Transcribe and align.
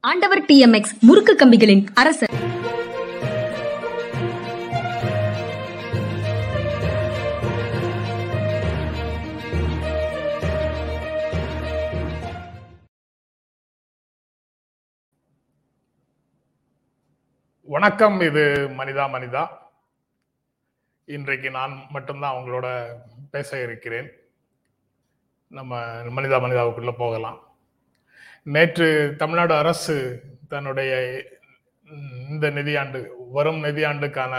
ஆண்டவர் 0.00 0.42
டிஎம்எக்ஸ் 0.42 0.92
முறுக்கு 1.00 1.36
கம்பிகளின் 1.36 1.86
அரசர். 1.94 2.30
வணக்கம் 17.62 18.20
இது 18.20 18.68
மனிதா 18.78 19.06
மனிதா. 19.16 19.48
இன்றைக்கு 21.04 21.50
நான் 21.50 21.86
மட்டும்தான் 21.90 22.34
அவங்களோட 22.34 22.86
பேச 23.30 23.62
இருக்கிறேன். 23.62 24.10
நம்ம 25.48 25.82
மனிதா 25.86 26.38
மனிதாவுக்குள்ள 26.46 26.92
போகலாம். 26.96 27.47
நேற்று 28.54 29.14
தமிழ்நாடு 29.18 29.54
அரசு 29.54 29.94
தன்னுடைய 30.48 30.92
இந்த 32.30 32.50
நிதியாண்டு 32.58 33.00
வரும் 33.36 33.58
நிதியாண்டுக்கான 33.64 34.34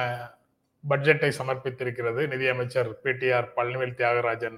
பட்ஜெட்டை 0.90 1.30
சமர்ப்பித்திருக்கிறது. 1.40 2.22
நிதியமைச்சர் 2.34 2.90
பிடிஆர் 3.04 3.48
பழனிவேல் 3.56 3.98
தியாகராஜன் 4.00 4.58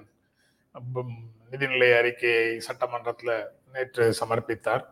நிதிநிலை 1.52 1.90
அறிக்கையை 1.98 2.46
சட்டமன்றத்தில் 2.66 3.34
நேற்று 3.72 4.04
சமர்ப்பித்தார். 4.20 4.84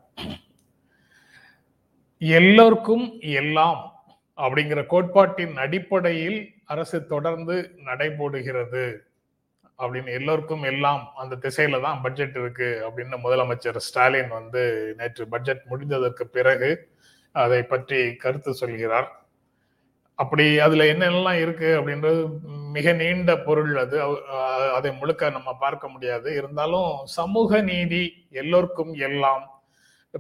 எல்லோருக்கும் 2.19 3.07
எல்லாம் 3.21 3.81
அப்படிங்கிற 4.37 4.83
கோட்பாட்டின் 4.87 5.57
அடிப்படையில் 5.57 6.41
அரசு 6.65 7.07
தொடர்ந்து 7.07 7.57
நடைபோடுகிறது. 7.85 8.85
அப்படின்னு 9.81 10.07
எல்லோருக்கும் 10.07 10.63
எல்லாம் 10.63 11.13
அந்த 11.17 11.37
திசையில 11.37 11.81
தான் 11.81 12.03
பட்ஜெட் 12.03 12.37
இருக்கு 12.37 12.83
அப்படின்னு 12.89 13.19
முதலமைச்சர் 13.25 13.77
ஸ்டாலின் 13.77 14.29
வந்து 14.29 14.95
நேற்று 14.97 15.29
பட்ஜெட் 15.29 15.63
முடிந்ததற்கு 15.71 16.23
பிறகு 16.23 16.89
அதை 17.33 17.63
பற்றி 17.63 18.15
கருத்து 18.15 18.55
சொல்கிறார். 18.55 19.25
அப்படி 20.15 20.59
அதுல 20.59 20.85
என்னென்னலாம் 20.85 21.41
இருக்கு 21.41 21.81
அப்படின்றது 21.81 22.41
மிக 22.73 22.93
நீண்ட 22.93 23.39
பொருள் 23.39 23.77
அது. 23.77 24.01
அவ- 24.01 24.73
அதை 24.73 24.95
முழுக்க 24.95 25.31
நம்ம 25.31 25.57
பார்க்க 25.57 25.89
முடியாது. 25.89 26.35
இருந்தாலும் 26.35 26.97
சமூக 27.05 27.61
நீதி 27.61 28.27
எல்லோருக்கும் 28.31 28.93
எல்லாம். 28.93 29.63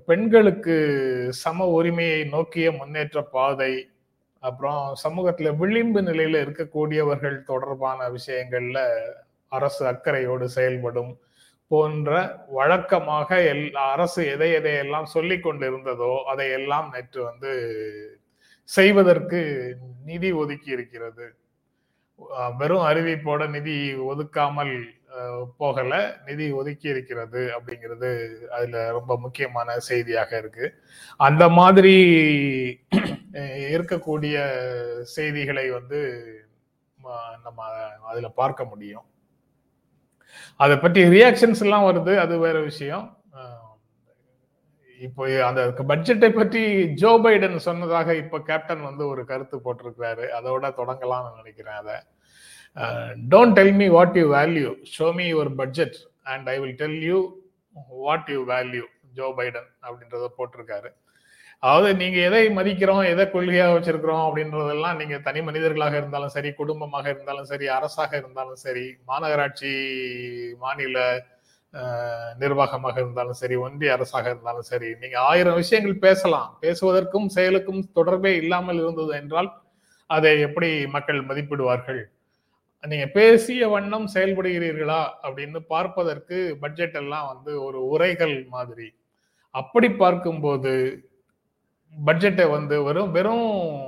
பெண்களுக்கு 0.07 1.27
சம 1.29 1.67
உரிமையை 1.67 2.25
நோக்கிய 2.25 2.73
முன்னேற்ற 2.73 3.23
பாதை. 3.23 3.91
அப்புறம் 4.41 4.97
சமூகத்துல 5.05 5.57
விளிம்பு 5.57 6.03
நிலையில 6.03 6.39
இருக்கக்கூடியவர்கள் 6.39 7.43
தொடர்பான 7.43 8.09
விஷயங்கள்ல 8.09 8.99
அரசு 9.51 9.87
அக்கறையோடு 9.87 10.45
செயல்படும் 10.45 11.19
போன்ற 11.69 12.37
வழக்கமாக 12.49 13.37
எல் 13.37 13.71
அரசு 13.71 14.27
எதை 14.27 14.53
எதையெல்லாம் 14.53 15.05
சொல்லி 15.05 15.37
கொண்டிருந்ததோ 15.37 16.23
அதையெல்லாம் 16.23 16.91
நேற்று 16.93 17.25
வந்து 17.25 17.53
செய்வதற்கு 18.65 19.41
நிதி 20.05 20.33
ஒதுக்கி 20.33 20.71
இருக்கிறது. 20.71 21.35
வெறும் 22.57 22.83
அறிவிப்போட 22.83 23.49
நிதி 23.49 23.95
ஒதுக்காமல் 23.95 24.85
போகல 25.57 26.21
நிதி 26.27 26.51
ஒதுக்கி 26.51 26.89
இருக்கிறது 26.89 27.53
அப்படிங்கிறது 27.59 28.41
அதுல 28.47 28.91
ரொம்ப 28.91 29.19
முக்கியமான 29.19 29.79
செய்தியாக 29.79 30.39
இருக்கு. 30.39 30.75
அந்த 31.17 31.49
மாதிரி 31.49 31.97
இருக்கக்கூடிய 33.75 34.37
செய்திகளை 35.01 35.71
வந்து 35.71 36.01
ம- 37.05 37.41
நம்ம 37.43 37.65
அதுல 38.05 38.29
பார்க்க 38.29 38.65
முடியும். 38.65 39.05
அதை 40.65 40.75
பற்றி 40.85 41.01
ரியாக்ஷன்ஸ் 41.17 41.65
எல்லாம் 41.67 41.87
வருது 41.89 42.13
அது 42.25 42.35
வேற 42.47 42.59
விஷயம். 42.71 43.07
இப்போ 45.07 45.23
அந்த 45.49 45.61
பட்ஜெட்டை 45.91 46.29
பற்றி 46.39 46.63
ஜோ 47.03 47.11
பைடன் 47.25 47.55
சொன்னதாக 47.67 48.15
இப்போ 48.23 48.39
கேப்டன் 48.49 48.83
வந்து 48.89 49.05
ஒரு 49.13 49.23
கருத்து 49.31 49.57
போட்டிருக்கிறாரு. 49.67 50.25
அதோட 50.39 50.69
தொடங்கலாம்னு 50.81 51.39
நினைக்கிறேன் 51.41 51.79
அதை. 51.83 51.97
Don't 53.33 53.57
tell 53.59 53.77
me 53.81 53.87
what 53.97 54.19
you 54.21 54.25
value 54.39 54.71
show 54.97 55.07
me 55.19 55.27
your 55.35 55.53
budget 55.61 55.97
and 56.33 56.49
I 56.55 56.57
will 56.63 56.77
tell 56.83 57.01
you 57.11 57.19
what 58.07 58.29
you 58.35 58.41
value 58.53 58.85
Joe 59.19 59.29
Biden 59.39 59.69
அப்படின்றத 59.87 60.29
போட்டிருக்காரு. 60.39 60.91
அதாவது 61.63 61.89
நீங்க 62.03 62.19
எதை 62.29 62.45
மதிக்கிறோம் 62.59 63.03
எதை 63.13 63.25
கொள்கையா 63.33 63.65
வச்சிருக்கிறோம் 63.73 64.23
அப்படின்றதெல்லாம் 64.27 64.99
நீங்க 65.01 65.17
தனி 65.27 65.41
மனிதர்களாக 65.49 65.95
இருந்தாலும் 66.01 66.33
சரி 66.37 66.51
குடும்பமாக 66.61 67.07
இருந்தாலும் 67.13 67.49
சரி 67.51 67.67
அரசாக 67.79 68.13
இருந்தாலும் 68.21 68.61
சரி 68.63 68.85
மாநகராட்சி 69.11 69.73
மாநில 70.63 70.99
நிர்வாகமாக 72.43 72.97
இருந்தாலும் 73.03 73.39
சரி 73.41 73.57
ஒன்றிய 73.65 73.91
அரசாக 73.97 74.27
இருந்தாலும் 74.33 74.69
சரி 74.71 74.89
நீங்க 75.03 75.17
ஆயிரம் 75.31 75.59
விஷயங்கள் 75.63 76.03
பேசலாம். 76.07 76.49
பேசுவதற்கும் 76.63 77.29
செயலுக்கும் 77.37 77.83
தொடர்பே 77.99 78.33
இல்லாமல் 78.43 78.81
இருந்தது 78.85 79.13
என்றால் 79.21 79.51
அதை 80.11 80.33
எப்படி 80.47 80.71
மக்கள் 80.95 81.21
மதிப்பிடுவார்கள்? 81.29 82.01
நீங்க 82.85 83.07
பேசிய 83.19 83.63
வண்ணம் 83.75 84.09
செயல்படுகிறீர்களா 84.15 85.01
அப்படின்னு 85.25 85.61
பார்ப்பதற்கு 85.75 86.39
பட்ஜெட் 86.63 86.99
எல்லாம் 87.03 87.29
வந்து 87.33 87.53
ஒரு 87.67 87.81
உரைகள் 87.93 88.37
மாதிரி. 88.57 88.89
அப்படி 89.55 89.89
பார்க்கும்போது 90.03 90.73
பட்ஜெட்டை 92.07 92.51
வந்து 92.51 92.83
வெறும் 92.83 93.11
வெறும் 93.11 93.81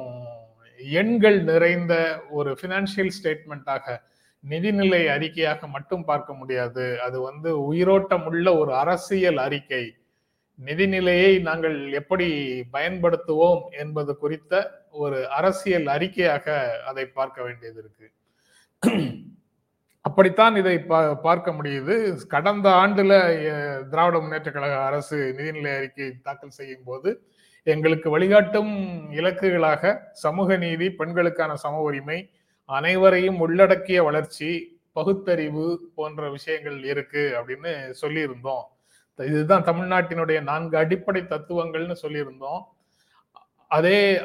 எண்கள் 0.91 1.43
நிறைந்த 1.43 2.23
ஒரு 2.31 2.57
ஃபினான்ஷியல் 2.61 3.11
ஸ்டேட்மெண்ட்டாக 3.23 4.01
நிதிநிலை 4.49 5.07
அறிக்கையாக 5.07 5.69
மட்டும் 5.69 6.05
பார்க்க 6.05 6.35
முடியாது. 6.35 7.01
அது 7.01 7.21
வந்து 7.21 7.65
உயிரோட்டம் 7.65 8.25
உள்ள 8.25 8.57
ஒரு 8.57 8.77
அரசியல் 8.77 9.37
அறிக்கை. 9.37 9.95
நிதிநிலையை 10.65 11.41
நாங்கள் 11.41 11.93
எப்படி 11.93 12.61
பயன்படுத்துவோம் 12.73 13.61
என்பது 13.71 14.17
குறித்த 14.17 14.85
ஒரு 14.91 15.29
அரசியல் 15.29 15.85
அறிக்கையாக 15.85 16.69
அதை 16.69 17.07
பார்க்க 17.07 17.43
வேண்டியது 17.43 17.79
இருக்கு. 17.79 18.13
அப்படித்தான் 20.01 20.57
இதை 20.57 20.77
பா- 20.77 21.15
பார்க்க 21.15 21.51
முடியுது. 21.51 22.27
கடந்த 22.27 22.69
ஆண்டுல 22.69 23.09
திராவிட 23.89 24.19
முன்னேற்ற 24.19 24.51
கழக 24.51 24.85
அரசு 24.85 25.35
நிதிநிலை 25.39 25.77
அறிக்கை 25.77 26.13
தாக்கல் 26.23 26.51
செய்யும் 26.51 26.85
போது 26.85 27.23
எங்களுக்கு 27.63 28.11
வழிகாட்டும் 28.11 28.77
இலக்குகளாக 29.13 29.99
சமூக 30.13 30.57
நீதி 30.57 30.91
பெண்களுக்கான 30.91 31.55
சம 31.55 31.79
உரிமை 31.79 32.31
அனைவரையும் 32.65 33.39
உள்ளடக்கிய 33.39 34.03
வளர்ச்சி 34.03 34.81
பகுத்தறிவு 34.93 35.93
போன்ற 35.95 36.31
விஷயங்கள் 36.31 36.85
இருக்கு 36.85 37.35
அப்படின்னு 37.39 37.95
சொல்லியிருந்தோம். 38.03 38.63
இதுதான் 39.17 39.65
தமிழ்நாட்டினுடைய 39.65 40.43
நான்கு 40.43 40.77
அடிப்படை 40.77 41.23
தத்துவங்கள்னு 41.23 41.97
சொல்லியிருந்தோம். 42.03 42.63
அதே 43.69 44.21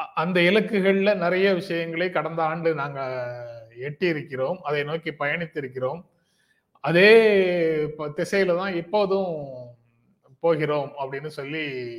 அ- 0.00 0.12
அந்த 0.14 0.40
இலக்குகள்ல 0.40 1.16
நிறைய 1.16 1.54
விஷயங்களை 1.54 2.10
கடந்த 2.10 2.42
ஆண்டு 2.42 2.74
நாங்க 2.74 3.00
எட்டி 3.78 4.06
இருக்கிறோம் 4.06 4.60
அதை 4.62 4.84
நோக்கி 4.84 5.10
பயணித்திருக்கிறோம். 5.10 6.04
அதே 6.80 7.86
ப- 7.86 8.08
திசையில 8.08 8.56
தான் 8.56 8.74
இப்போதும் 8.74 9.44
போகிறோம் 10.40 10.92
அப்படின்னு 11.00 11.26
சொல்லி 11.26 11.92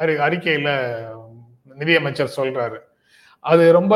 அறி 0.00 0.14
அறிக்கையில் 0.26 0.72
நிதியமைச்சர் 1.80 2.36
சொல்றாரு. 2.38 2.78
அது 3.44 3.64
ரொம்ப 3.78 3.94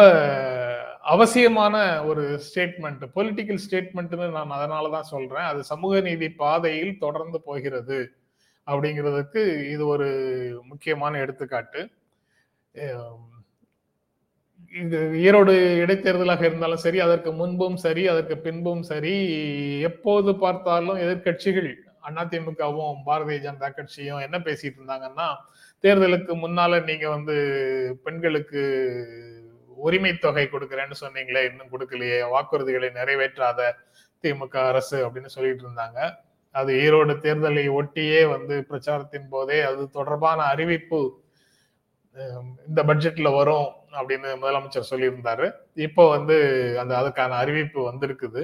அவசியமான 1.14 1.74
ஒரு 2.10 2.22
ஸ்டேட்மெண்ட் 2.46 3.04
பொலிட்டிக்கல் 3.16 3.60
ஸ்டேட்மெண்ட்னு 3.64 4.26
நான் 4.36 4.56
அதனால 4.58 4.90
தான் 4.96 5.10
சொல்றேன். 5.14 5.46
அது 5.50 5.60
சமூக 5.72 6.00
நீதி 6.08 6.28
பாதையில் 6.42 7.02
தொடர்ந்து 7.04 7.38
போகிறது 7.48 7.98
அப்படிங்கிறதுக்கு 8.66 9.42
இது 9.74 9.84
ஒரு 9.94 10.08
முக்கியமான 10.70 11.18
எடுத்துக்காட்டு. 11.24 11.82
இது 14.74 14.98
ஈரோடு 15.26 15.52
இடைத்தேர்தலாக 15.82 16.42
இருந்தாலும் 16.48 16.84
சரி 16.86 16.98
அதற்கு 17.06 17.30
முன்பும் 17.40 17.78
சரி 17.84 18.02
அதற்கு 18.12 18.34
பின்பும் 18.46 18.82
சரி 18.90 19.14
எப்போது 19.88 20.30
பார்த்தாலும் 20.44 21.00
எதிர்க்கட்சிகள் 21.04 21.70
அதிமுகவும் 22.16 23.00
பாரதிய 23.06 23.38
ஜனதா 23.46 23.68
கட்சியும் 23.68 24.24
என்ன 24.26 24.36
பேசிட்டு 24.38 24.78
இருந்தாங்கன்னா 24.80 25.28
தேர்தலுக்கு 25.84 26.32
முன்னால 26.44 26.80
நீங்க 26.84 27.06
வந்து 27.16 27.36
பெண்களுக்கு 28.04 28.62
உரிமை 29.86 30.12
தொகை 30.18 30.44
கொடுக்குறேன்னு 30.52 30.96
சொன்னீங்களே 31.02 31.42
இன்னும் 31.48 31.72
கொடுக்கலையே 31.72 32.18
வாக்குறுதிகளை 32.32 32.88
நிறைவேற்றாத 32.96 33.70
திமுக 34.24 34.56
அரசு 34.70 34.98
அப்படின்னு 35.06 35.34
சொல்லிட்டு 35.34 35.64
இருந்தாங்க. 35.66 35.98
அது 36.54 36.70
ஈரோடு 36.84 37.14
தேர்தலை 37.24 37.64
ஒட்டியே 37.80 38.20
வந்து 38.34 38.54
பிரச்சாரத்தின் 38.70 39.28
போதே 39.34 39.58
அது 39.70 39.82
தொடர்பான 39.90 40.38
அறிவிப்பு 40.52 41.00
இந்த 42.68 42.80
பட்ஜெட்ல 42.88 43.28
வரும் 43.36 43.68
அப்படின்னு 43.98 44.28
முதலமைச்சர் 44.42 44.90
சொல்லியிருந்தாரு. 44.92 45.46
இப்போ 45.86 46.04
வந்து 46.16 46.36
அந்த 46.82 46.92
அதுக்கான 47.00 47.36
அறிவிப்பு 47.42 47.80
வந்திருக்குது. 47.90 48.42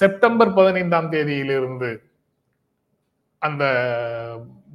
செப்டம்பர் 0.00 0.52
பதினைந்தாம் 0.58 1.10
தேதியிலிருந்து 1.14 1.90
அந்த 3.38 3.64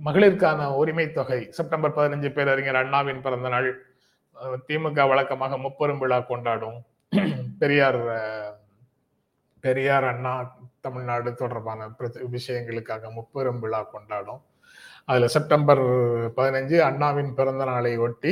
மகளிருக்கான 0.06 0.68
உரிமை 0.81 1.06
தொகை. 1.12 1.39
செப்டம்பர் 1.57 1.95
பதினஞ்சு 1.98 2.30
பேரறிஞர் 2.33 2.81
அண்ணாவின் 2.81 3.24
பிறந்த 3.25 3.50
நாள். 3.50 3.69
திமுக 4.68 5.07
வழக்கமாக 5.12 5.57
முப்பெரும் 5.57 6.01
விழா 6.04 6.19
கொண்டாடும். 6.19 6.77
பெரியார் 7.62 8.01
பெரியார் 9.63 10.06
அண்ணா 10.12 10.31
தமிழ்நாடு 10.86 11.30
தொடர்பான 11.33 11.89
விஷயங்களுக்காக 12.36 13.12
முப்பெரும் 13.18 13.60
விழா 13.60 13.81
கொண்டாடும். 13.94 14.42
அதுல 15.06 15.27
செப்டம்பர் 15.27 15.83
பதினஞ்சு 16.38 16.77
அண்ணாவின் 16.89 17.31
பிறந்த 17.33 17.63
நாளை 17.65 17.94
ஒட்டி 17.98 18.31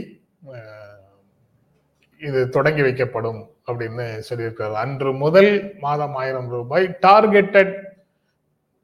இது 2.27 2.39
தொடங்கி 2.55 2.81
வைக்கப்படும் 2.81 3.39
அப்படின்னு 3.67 4.05
சொல்லியிருக்கிறது 4.29 4.75
அன்று 4.83 5.11
முதல் 5.23 5.51
மாதம் 5.79 6.15
ஆயிரம் 6.15 6.49
ரூபாய். 6.55 6.85
டார்கெட்டட் 7.07 7.73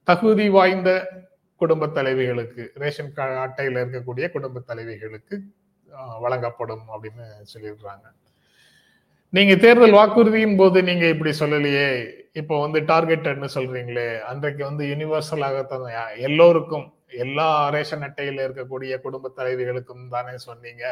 தகுதி 0.03 0.47
வாய்ந்த 0.49 0.89
குடும்ப 1.61 1.87
தலைவிகளுக்கு 1.97 2.63
ரேஷன் 2.83 3.15
கார்டு 3.17 3.37
அட்டையில் 3.45 3.81
இருக்கக்கூடிய 3.83 4.25
குடும்ப 4.35 4.63
தலைவிகளுக்கு 4.69 5.35
வழங்கப்படும் 6.23 6.85
அப்படின்னு 6.93 7.25
சொல்லிடுறாங்க. 7.53 8.05
நீங்க 9.33 9.53
தேர்தல் 9.63 9.97
வாக்குறுதியின் 9.99 10.59
போது 10.61 10.77
நீங்க 10.89 11.05
இப்படி 11.13 11.31
சொல்லலையே 11.39 11.87
இப்போ 12.39 12.55
வந்து 12.63 12.79
டார்கெட்டட்னு 12.91 13.49
சொல்றீங்களே 13.55 14.07
அன்றைக்கு 14.29 14.61
வந்து 14.69 14.83
யூனிவர்சலாகத்தான் 14.91 15.85
எல்லோருக்கும் 16.27 16.85
எல்லா 17.25 17.47
ரேஷன் 17.75 18.05
அட்டையில 18.07 18.45
இருக்கக்கூடிய 18.47 18.93
குடும்ப 19.05 19.31
தலைவிகளுக்கும் 19.37 20.05
தானே 20.15 20.33
சொன்னீங்க 20.47 20.83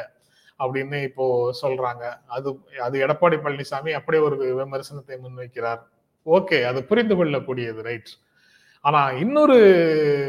அப்படின்னு 0.60 0.98
இப்போ 1.10 1.26
சொல்றாங்க. 1.62 2.04
அது 2.36 2.50
அது 2.86 2.96
எடப்பாடி 3.06 3.38
பழனிசாமி 3.46 3.92
அப்படியே 4.00 4.22
ஒரு 4.28 4.36
விமர்சனத்தை 4.62 5.18
முன்வைக்கிறார். 5.24 5.82
ஓகே 6.36 6.60
அது 6.70 6.80
புரிந்து 6.92 7.16
கொள்ளக்கூடியது 7.16 7.82
ரைட். 7.90 8.12
ஆனா 8.86 9.02
இன்னொரு 9.24 9.58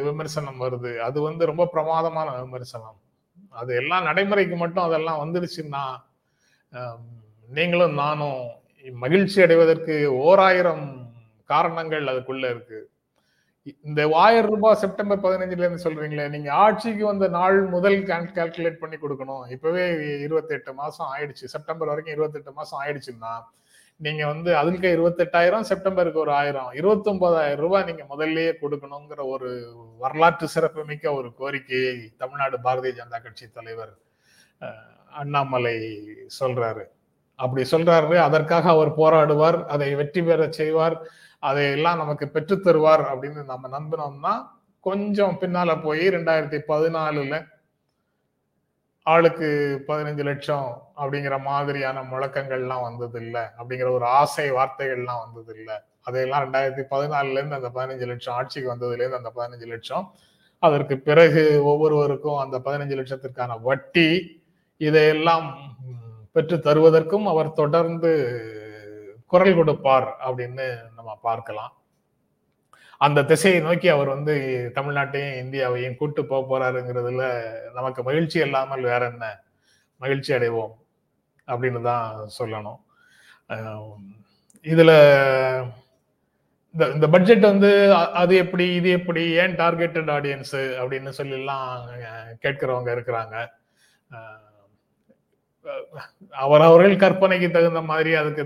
விமர்சனம் 0.08 0.60
வருது. 0.64 0.92
அது 1.06 1.18
வந்து 1.28 1.42
ரொம்ப 1.50 1.64
பிரமாதமான 1.74 2.28
விமர்சனம். 2.42 2.98
அது 3.60 3.72
எல்லாம் 3.80 4.06
நடைமுறைக்கு 4.08 4.56
மட்டும் 4.62 4.86
அதெல்லாம் 4.88 5.22
வந்துடுச்சுன்னா 5.24 5.84
நீங்களும் 7.48 7.96
நானும் 8.02 8.40
மகிழ்ச்சி 9.04 9.38
அடைவதற்கு 9.44 9.94
ஓராயிரம் 10.26 10.84
காரணங்கள் 11.52 12.10
அதுக்குள்ள 12.12 12.44
இருக்கு. 12.54 12.78
இந்த 13.88 14.00
ஆயிரம் 14.24 14.50
ரூபாய் 14.54 14.80
செப்டம்பர் 14.82 15.22
பதினஞ்சுல 15.24 15.64
இருந்து 15.64 15.84
சொல்றீங்களே 15.84 16.26
நீங்க 16.34 16.50
ஆட்சிக்கு 16.64 17.04
வந்த 17.10 17.26
நாள் 17.36 17.56
முதல் 17.74 17.98
கால்குலேட் 18.10 18.82
பண்ணி 18.82 18.96
கொடுக்கணும். 19.04 19.44
இப்பவே 19.54 19.84
இருபத்தி 20.26 20.54
எட்டு 20.56 20.72
மாசம் 20.80 21.08
ஆயிடுச்சு. 21.14 21.44
செப்டம்பர் 21.54 21.90
வரைக்கும் 21.92 22.14
இருபத்தி 22.16 22.38
எட்டு 22.40 22.52
மாசம் 22.58 22.80
ஆயிடுச்சுன்னா 22.82 23.32
நீங்க 24.00 24.22
வந்து 24.26 24.50
அதுக்கு 24.56 24.88
இருபத்தெட்டாயிரம் 24.96 25.68
செப்டம்பருக்கு 25.68 26.18
ஒரு 26.24 26.32
ஆயிரம். 26.32 26.70
இருபத்தி 26.72 27.08
ஒன்பதாயிரம் 27.10 27.62
ரூபாய் 27.64 27.84
நீங்க 27.84 28.04
முதல்லயே 28.10 28.52
கொடுக்கணுங்கிற 28.62 29.20
ஒரு 29.34 29.50
வரலாற்று 29.98 30.46
சிறப்புமிக்க 30.48 31.14
ஒரு 31.14 31.28
கோரிக்கையை 31.34 31.94
தமிழ்நாடு 32.16 32.58
பாரதிய 32.66 32.92
ஜனதா 32.98 33.18
கட்சி 33.22 33.46
தலைவர் 33.52 33.94
அண்ணாமலை 35.22 35.76
சொல்றாரு. 36.40 36.84
அப்படி 37.38 37.62
சொல்றாரு 37.70 38.16
அதற்காக 38.28 38.68
அவர் 38.70 38.90
போராடுவார் 38.96 39.58
அதை 39.64 39.88
வெற்றி 39.94 40.22
பெற 40.22 40.42
செய்வார் 40.50 40.96
அதையெல்லாம் 41.42 41.98
நமக்கு 41.98 42.26
பெற்றுத் 42.28 42.64
தருவார் 42.66 43.04
அப்படின்னு 43.12 43.42
நம்ம 43.44 43.68
நம்பினோம்னா 43.78 44.34
கொஞ்சம் 44.86 45.36
பின்னால 45.40 45.70
போய் 45.82 46.04
ரெண்டாயிரத்தி 46.08 46.58
பதினாலுல 46.68 47.34
ஆளுக்கு 49.06 49.48
பதினஞ்சு 49.88 50.22
லட்சம் 50.28 50.68
அப்படிங்கிற 51.00 51.34
மாதிரியான 51.48 51.98
முழக்கங்கள்லாம் 52.12 52.86
வந்தது 52.86 53.18
இல்லை 53.24 53.44
அப்படிங்கிற 53.58 53.88
ஒரு 53.98 54.06
ஆசை 54.20 54.46
வார்த்தைகள்லாம் 54.50 55.20
வந்தது 55.24 55.52
இல்லை 55.58 55.76
அதையெல்லாம் 56.06 56.42
ரெண்டாயிரத்தி 56.46 56.84
பதினாலுல 56.90 57.38
இருந்து 57.38 57.58
அந்த 57.58 57.70
பதினஞ்சு 57.76 58.06
லட்சம் 58.06 58.34
ஆட்சிக்கு 58.34 58.72
வந்ததுல 58.74 59.02
இருந்து 59.02 59.20
அந்த 59.20 59.32
பதினஞ்சு 59.36 59.66
லட்சம். 59.72 60.04
அதற்கு 60.62 60.94
பிறகு 60.98 61.44
ஒவ்வொருவருக்கும் 61.64 62.38
அந்த 62.44 62.58
பதினஞ்சு 62.66 62.96
லட்சத்திற்கான 63.00 63.60
வட்டி 63.68 64.08
இதையெல்லாம் 64.80 65.46
பெற்று 66.32 66.56
தருவதற்கும் 66.56 67.26
அவர் 67.32 67.56
தொடர்ந்து 67.60 68.12
குரல் 69.32 69.58
கொடுப்பார் 69.58 70.08
அப்படின்னு 70.26 70.66
நம்ம 70.96 71.10
பார்க்கலாம். 71.28 71.72
அந்த 73.00 73.24
திசையை 73.30 73.58
நோக்கி 73.66 73.88
அவர் 73.94 74.08
வந்து 74.14 74.34
தமிழ்நாட்டையும் 74.76 75.38
இந்தியாவையும் 75.42 75.98
கூட்டு 76.00 76.20
போக 76.26 76.42
போறாருங்கிறதுல 76.50 77.24
நமக்கு 77.78 78.00
மகிழ்ச்சி 78.08 78.38
இல்லாமல் 78.46 78.88
வேற 78.92 79.02
என்ன? 79.12 79.26
மகிழ்ச்சி 80.00 80.30
அடைவோம் 80.36 80.74
அப்படின்னு 81.48 81.80
தான் 81.90 82.06
சொல்லணும். 82.38 82.80
இதுல 84.64 84.92
இந்த 86.74 86.84
இந்த 86.96 87.06
பட்ஜெட் 87.14 87.44
வந்து 87.52 87.70
அது 88.22 88.34
எப்படி 88.44 88.64
இது 88.78 88.88
எப்படி 88.98 89.22
ஏன் 89.42 89.54
டார்கெட்டட் 89.62 90.10
ஆடியன்ஸு 90.16 90.62
அப்படின்னு 90.80 91.12
சொல்லிலாம் 91.20 91.68
கேட்கிறவங்க 92.44 92.90
இருக்கிறாங்க. 92.96 93.36
அவர் 96.44 96.64
அவரவர்கள் 96.66 97.02
கற்பனைக்கு 97.04 97.48
தகுந்த 97.50 97.80
மாதிரி 97.90 98.10
அதுக்கு 98.20 98.44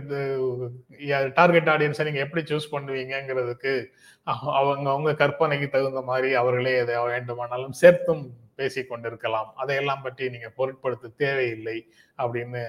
டார்கெட் 1.39 1.71
ஆடியன்ஸை 1.75 2.07
நீங்கள் 2.09 2.25
எப்படி 2.27 2.43
சூஸ் 2.51 2.73
பண்ணுவீங்கங்கிறதுக்கு 2.75 3.75
அவங்க 4.59 4.87
அவங்க 4.95 5.13
கற்பனைக்கு 5.23 5.69
தகுந்த 5.77 6.03
மாதிரி 6.11 6.31
அவர்களே 6.43 6.75
எதை 6.83 6.97
வேண்டுமானாலும் 7.15 7.79
சேர்த்தும் 7.83 8.25
பேசி 8.61 8.81
கொண்டிருக்கலாம் 8.85 9.51
அதையெல்லாம் 9.63 10.05
பற்றி 10.07 10.25
நீங்கள் 10.35 10.57
பொருட்படுத்த 10.59 11.15
தேவையில்லை 11.23 11.77
அப்படின்னு 12.23 12.63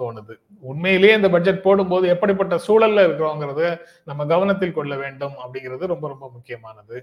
தோணுது. 0.00 0.34
உண்மையிலேயே 0.70 1.14
இந்த 1.18 1.28
பட்ஜெட் 1.34 1.64
போடும்போது 1.66 2.06
எப்படிப்பட்ட 2.14 2.54
சூழல்ல 2.66 3.04
இருக்கிறோங்கிறத 3.06 3.62
நம்ம 4.10 4.26
கவனத்தில் 4.32 4.76
கொள்ள 4.76 4.94
வேண்டும் 5.04 5.34
அப்படிங்கிறது 5.44 5.92
ரொம்ப 5.92 6.06
ரொம்ப 6.08 6.26
முக்கியமானது. 6.36 6.96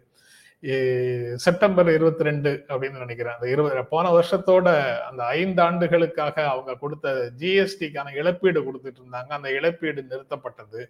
செப்டம்பர் 1.35 1.89
இருபத்தி 1.89 2.23
ரெண்டு 2.23 2.65
அப்படின்னு 2.67 3.03
நினைக்கிறேன். 3.03 3.33
அந்த 3.33 3.49
இருபது 3.49 3.85
போன 3.85 4.11
வருஷத்தோட 4.19 4.67
அந்த 5.09 5.23
ஐந்து 5.25 5.61
ஆண்டுகளுக்காக 5.61 6.47
அவங்க 6.49 6.75
கொடுத்த 6.75 7.31
ஜிஎஸ்டிக்கான 7.39 8.13
இழப்பீடு 8.21 8.61
கொடுத்துட்டு 8.67 9.01
இருந்தாங்க. 9.03 9.31
அந்த 9.39 9.49
இழப்பீடு 9.49 10.03
நிறுத்தப்பட்டது. 10.11 10.83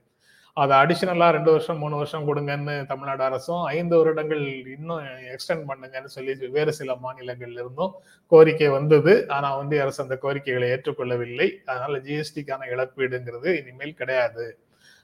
அதை 0.54 0.78
அடிஷனலா 0.78 1.30
ரெண்டு 1.32 1.52
வருஷம் 1.52 1.78
மூணு 1.78 1.96
வருஷம் 1.96 2.28
கொடுங்கன்னு 2.28 2.86
தமிழ்நாடு 2.86 3.24
அரசும் 3.24 3.64
ஐந்து 3.64 3.98
வருடங்கள் 3.98 4.44
இன்னும் 4.76 5.02
எக்ஸ்டெண்ட் 5.34 5.66
பண்ணுங்கன்னு 5.70 6.06
சொல்லி 6.06 6.48
வேறு 6.48 6.74
சில 6.74 6.94
மாநிலங்கள்ல 7.04 7.64
இருந்தும் 7.64 7.94
கோரிக்கை 8.28 8.68
வந்தது. 8.68 9.28
ஆனா 9.28 9.58
ஒன்றிய 9.58 9.82
அரசு 9.82 10.04
அந்த 10.04 10.18
கோரிக்கைகளை 10.18 10.70
ஏற்றுக்கொள்ளவில்லை. 10.70 11.52
அதனால 11.66 11.98
ஜிஎஸ்டிக்கான 11.98 12.70
இழப்பீடுங்கிறது 12.74 13.52
இனிமேல் 13.60 13.94
கிடையாது. 13.94 14.60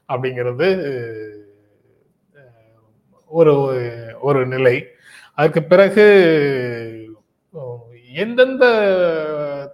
அப்படிங்கிறது 0.08 0.66
ஒரு 3.38 3.54
ஒரு 4.20 4.40
நிலை. 4.54 4.76
அதுக்கு 5.38 5.60
பிறகு 5.72 6.04
எந்தெந்த 8.24 8.64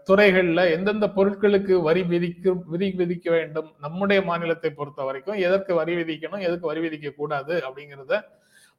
துறைகளில் 0.08 0.70
எந்தெந்த 0.75 1.06
பொருட்களுக்கு 1.16 1.75
வரி 1.87 2.02
விதிக்க 2.12 2.52
விதி 2.72 2.88
விதிக்க 3.00 3.26
வேண்டும் 3.31 3.69
நம்முடைய 3.84 4.20
மாநிலத்தை 4.28 4.70
பொறுத்த 4.70 5.00
வரைக்கும் 5.08 5.40
எதற்கு 5.46 5.72
வரி 5.75 5.94
விதிக்கணும் 6.00 6.44
எதுக்கு 6.49 6.70
வரி 6.70 6.81
விதிக்க 6.84 7.10
கூடாது 7.14 7.55
அப்படிங்கிறத 7.66 8.16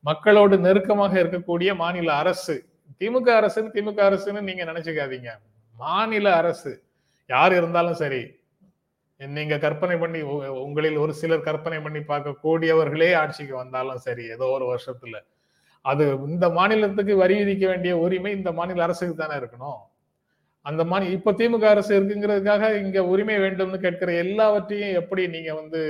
மக்களோடு 0.05 0.57
நெருக்கமாக 0.65 1.13
இருக்கக்கூடிய 1.23 1.69
மாநில 1.75 2.09
அரசு 2.23 2.55
திமுக 3.01 3.29
அரசுன்னு 3.39 3.73
திமுக 3.75 3.99
அரசுன்னு 4.09 4.41
நீங்க 4.41 4.63
நினைச்சுக்காதீங்க. 4.71 5.29
மாநில 5.77 6.27
அரசு 6.41 6.71
யார் 7.29 7.53
இருந்தாலும் 7.53 7.99
சரி 8.03 8.21
நீங்க 9.19 9.57
கற்பனை 9.57 9.97
பண்ணி 9.97 10.21
உ- 10.23 10.63
உங்களில் 10.63 10.97
ஒரு 10.97 11.13
சிலர் 11.13 11.41
கற்பனை 11.41 11.79
பண்ணி 11.79 11.99
பார்க்கக்கூடியவர்களே 11.99 13.15
ஆட்சிக்கு 13.15 13.55
வந்தாலும் 13.55 13.97
சரி 13.97 14.27
ஏதோ 14.29 14.45
ஒரு 14.47 14.65
வருஷத்துல. 14.65 15.15
அது 15.85 16.05
இந்த 16.27 16.49
மாநிலத்துக்கு 16.49 17.15
வரி 17.15 17.43
விதிக்க 17.43 17.67
வேண்டிய 17.67 17.97
உரிமை 17.97 18.31
இந்த 18.31 18.51
மாநில 18.51 18.83
அரசுக்கு 18.83 19.15
தானே 19.15 19.33
இருக்கணும். 19.33 19.79
அந்த 20.65 20.83
மாநில 20.83 21.11
இப்ப 21.11 21.31
திமுக 21.31 21.61
அரசு 21.65 21.99
இருக்குங்கிறதுக்காக 21.99 22.77
இங்க 22.77 23.05
உரிமை 23.05 23.37
வேண்டும்னு 23.37 23.77
கேட்கிற 23.77 24.13
எல்லாவற்றையும் 24.13 24.93
எப்படி 24.93 25.27
நீங்க 25.27 25.53
வந்து 25.53 25.81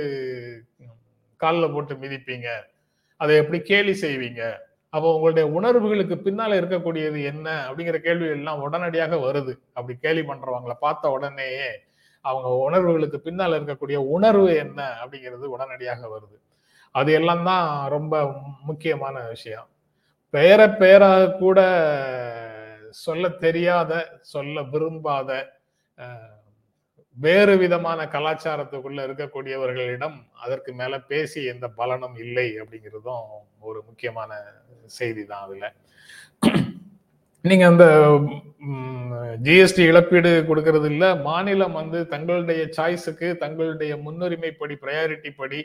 காலில் 1.40 1.72
போட்டு 1.72 1.94
மிதிப்பீங்க? 1.94 2.48
அதை 3.20 3.36
எப்படி 3.36 3.60
கேலி 3.60 3.92
செய்வீங்க? 4.00 4.42
அப்போ 4.92 5.14
உங்களுடைய 5.14 5.48
உணர்வுகளுக்கு 5.50 6.14
பின்னால 6.16 6.52
இருக்கக்கூடியது 6.60 7.24
என்ன? 7.24 7.66
அப்படிங்கிற 7.68 7.98
கேள்வி 7.98 8.28
எல்லாம் 8.28 8.62
உடனடியாக 8.62 9.16
வருது. 9.16 9.52
அப்படி 9.72 9.98
கேலி 9.98 10.20
பண்றவங்கள 10.22 10.74
பார்த்த 10.80 11.10
உடனேயே 11.10 11.68
அவங்க 12.24 12.48
உணர்வுகளுக்கு 12.66 13.18
பின்னால் 13.26 13.56
இருக்கக்கூடிய 13.58 13.98
உணர்வு 14.16 14.50
என்ன 14.64 14.80
அப்படிங்கிறது 15.02 15.54
உடனடியாக 15.56 16.02
வருது. 16.14 16.36
அது 16.94 17.10
எல்லாம் 17.18 17.44
தான் 17.50 17.66
ரொம்ப 17.96 18.14
முக்கியமான 18.68 19.16
விஷயம். 19.34 19.68
பெயர 20.34 20.60
பெயராக 20.82 21.32
கூட 21.42 21.60
சொல்ல 23.04 23.24
தெரியாத 23.46 23.92
சொல்ல 24.34 24.62
விரும்பாத 24.72 25.30
வேறு 27.16 27.54
விதமான 27.62 28.00
கலாச்சாரத்துக்குள்ள 28.14 29.00
இருக்கக்கூடியவர்களிடம் 29.06 30.16
அதற்கு 30.44 30.70
மேல 30.80 30.94
பேசி 31.10 31.40
எந்த 31.52 31.66
பலனும் 31.80 32.16
இல்லை 32.24 32.48
அப்படிங்கிறதும் 32.62 33.26
ஒரு 33.68 33.80
முக்கியமான 33.88 34.30
செய்தி 34.98 35.24
தான் 35.24 35.44
அதுல. 35.46 35.66
நீங்க 37.44 37.64
அந்த 37.72 37.84
ஜிஎஸ்டி 39.44 39.82
இழப்பீடு 39.90 40.30
கொடுக்கறது 40.48 40.88
இல்ல 40.92 41.04
மாநிலம் 41.28 41.76
வந்து 41.80 41.98
தங்களுடைய 42.12 42.62
சாய்ஸுக்கு 42.76 43.28
தங்களுடைய 43.42 43.92
முன்னுரிமைப்படி 44.06 44.74
ப்ரையாரிட்டி 44.82 45.30
படி 45.38 45.60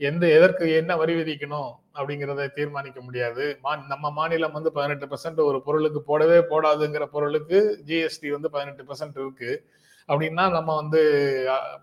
எந்த 0.00 0.24
எதற்கு 0.36 0.64
என்ன 0.80 0.92
வரி 1.00 1.14
விதிக்கணும் 1.18 1.70
அப்படிங்கிறத 1.98 2.46
தீர்மானிக்க 2.58 2.98
முடியாது. 3.06 3.44
நம்ம 3.92 4.10
மாநிலம் 4.18 4.56
வந்து 4.58 4.70
பதினெட்டு 4.76 5.06
பர்சன்ட் 5.12 5.40
ஒரு 5.48 5.58
பொருளுக்கு 5.66 6.02
போடவே 6.10 6.38
போடாதுங்கிற 6.52 7.06
பொருளுக்கு 7.16 7.60
ஜிஎஸ்டி 7.88 8.30
வந்து 8.36 8.50
பதினெட்டு 8.56 8.84
பர்சன்ட் 8.90 9.18
இருக்கு. 9.22 9.50
அப்படின்னா 10.08 10.44
நம்ம 10.56 10.70
வந்து 10.82 11.00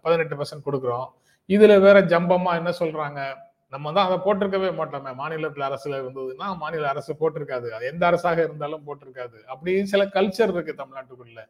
பதினெட்டு 0.05 0.37
பர்சன்ட் 0.39 0.67
கொடுக்குறோம். 0.67 1.07
இதுல 1.49 1.73
வேற 1.87 1.97
ஜம்பமா 2.13 2.53
என்ன 2.61 2.71
சொல்றாங்க? 2.81 3.19
நம்ம 3.75 3.93
தான் 3.97 4.07
அதை 4.07 4.17
போட்டிருக்கவே 4.25 4.71
மாட்டோமே. 4.79 5.13
மாநிலத்தில் 5.21 5.67
அரசுல 5.69 5.99
இருந்ததுன்னா 6.01 6.49
மாநில 6.63 6.89
அரசு 6.93 7.13
போட்டிருக்காது. 7.21 7.69
அது 7.77 7.85
எந்த 7.93 8.03
அரசாக 8.11 8.39
இருந்தாலும் 8.47 8.85
போட்டிருக்காது. 8.87 9.37
அப்படி 9.53 9.73
சில 9.93 10.03
கல்ச்சர் 10.17 10.53
இருக்கு 10.55 10.75
தமிழ்நாட்டுக்குள்ள. 10.81 11.41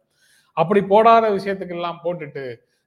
அப்படி 0.58 0.82
போடாத 0.94 1.26
விஷயத்துக்கு 1.38 1.76
எல்லாம் 1.78 2.02
போட்டுட்டு 2.04 2.44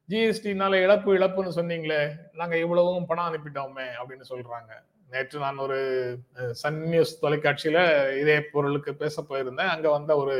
ஜிஎஸ்டினால 0.08 0.74
இழப்பு 0.84 1.10
இழப்புன்னு 1.16 1.56
சொன்னீங்களே 1.56 1.98
நாங்க 2.40 2.54
இவ்வளவும் 2.64 3.08
பணம் 3.10 3.28
அனுப்பிட்டோமே 3.28 3.86
அப்படின்னு 3.98 4.24
சொல்றாங்க. 4.30 4.70
நேற்று 5.12 5.36
நான் 5.44 5.60
ஒரு 5.66 5.78
சன் 6.62 6.80
நியூஸ் 6.92 7.12
தொலைக்காட்சியில 7.24 7.78
இதே 8.22 8.36
பொருளுக்கு 8.52 8.92
பேச 9.02 9.24
போயிருந்தேன். 9.28 9.72
அங்க 9.74 9.86
வந்த 9.96 10.12
ஒரு 10.22 10.34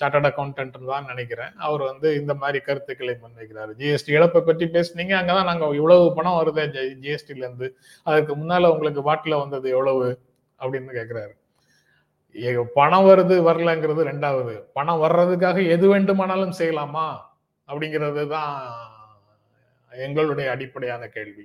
சார்ட்டர்ட் 0.00 0.28
அக்கௌண்டன்ட் 0.30 0.90
தான் 0.92 1.08
நினைக்கிறேன். 1.10 1.52
அவர் 1.66 1.82
வந்து 1.90 2.08
இந்த 2.20 2.32
மாதிரி 2.34 2.58
கருத்துக்களை 2.60 3.14
முன்வைக்கிறார். 3.22 3.72
ஜிஎஸ்டி 3.80 4.12
இழப்பை 4.16 4.40
பற்றி 4.40 4.66
பேசுனீங்க 4.66 5.14
அங்கதான் 5.20 5.50
நாங்கள் 5.50 5.76
இவ்வளவு 5.80 6.12
பணம் 6.14 6.38
வருது 6.40 6.64
ஜிஎஸ்டிலேருந்து 7.04 7.68
அதுக்கு 8.02 8.34
முன்னால் 8.36 8.72
உங்களுக்கு 8.74 9.02
வாட்டில் 9.10 9.42
வந்தது 9.42 9.68
எவ்வளவு 9.70 10.06
அப்படின்னு 10.60 10.92
கேட்குறாரு 10.98 11.34
பணம் 12.78 13.06
வருது 13.08 13.34
வரலங்கிறது 13.48 14.02
ரெண்டாவது. 14.10 14.54
பணம் 14.72 15.02
வர்றதுக்காக 15.02 15.58
எது 15.68 15.86
வேண்டுமானாலும் 15.88 16.56
செய்யலாமா? 16.58 17.06
அப்படிங்கிறது 17.68 18.22
தான் 18.28 18.54
எங்களுடைய 19.92 20.50
அடிப்படையான 20.50 21.06
கேள்வி. 21.08 21.44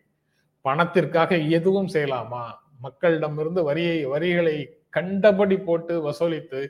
பணத்திற்காக 0.61 1.37
எதுவும் 1.57 1.87
செய்யலாமா? 1.87 2.43
மக்களிடமிருந்து 2.85 3.61
வரியை 3.63 4.05
வரிகளை 4.05 4.55
கண்டபடி 4.89 5.57
போட்டு 5.57 5.93
வசூலித்து 6.07 6.61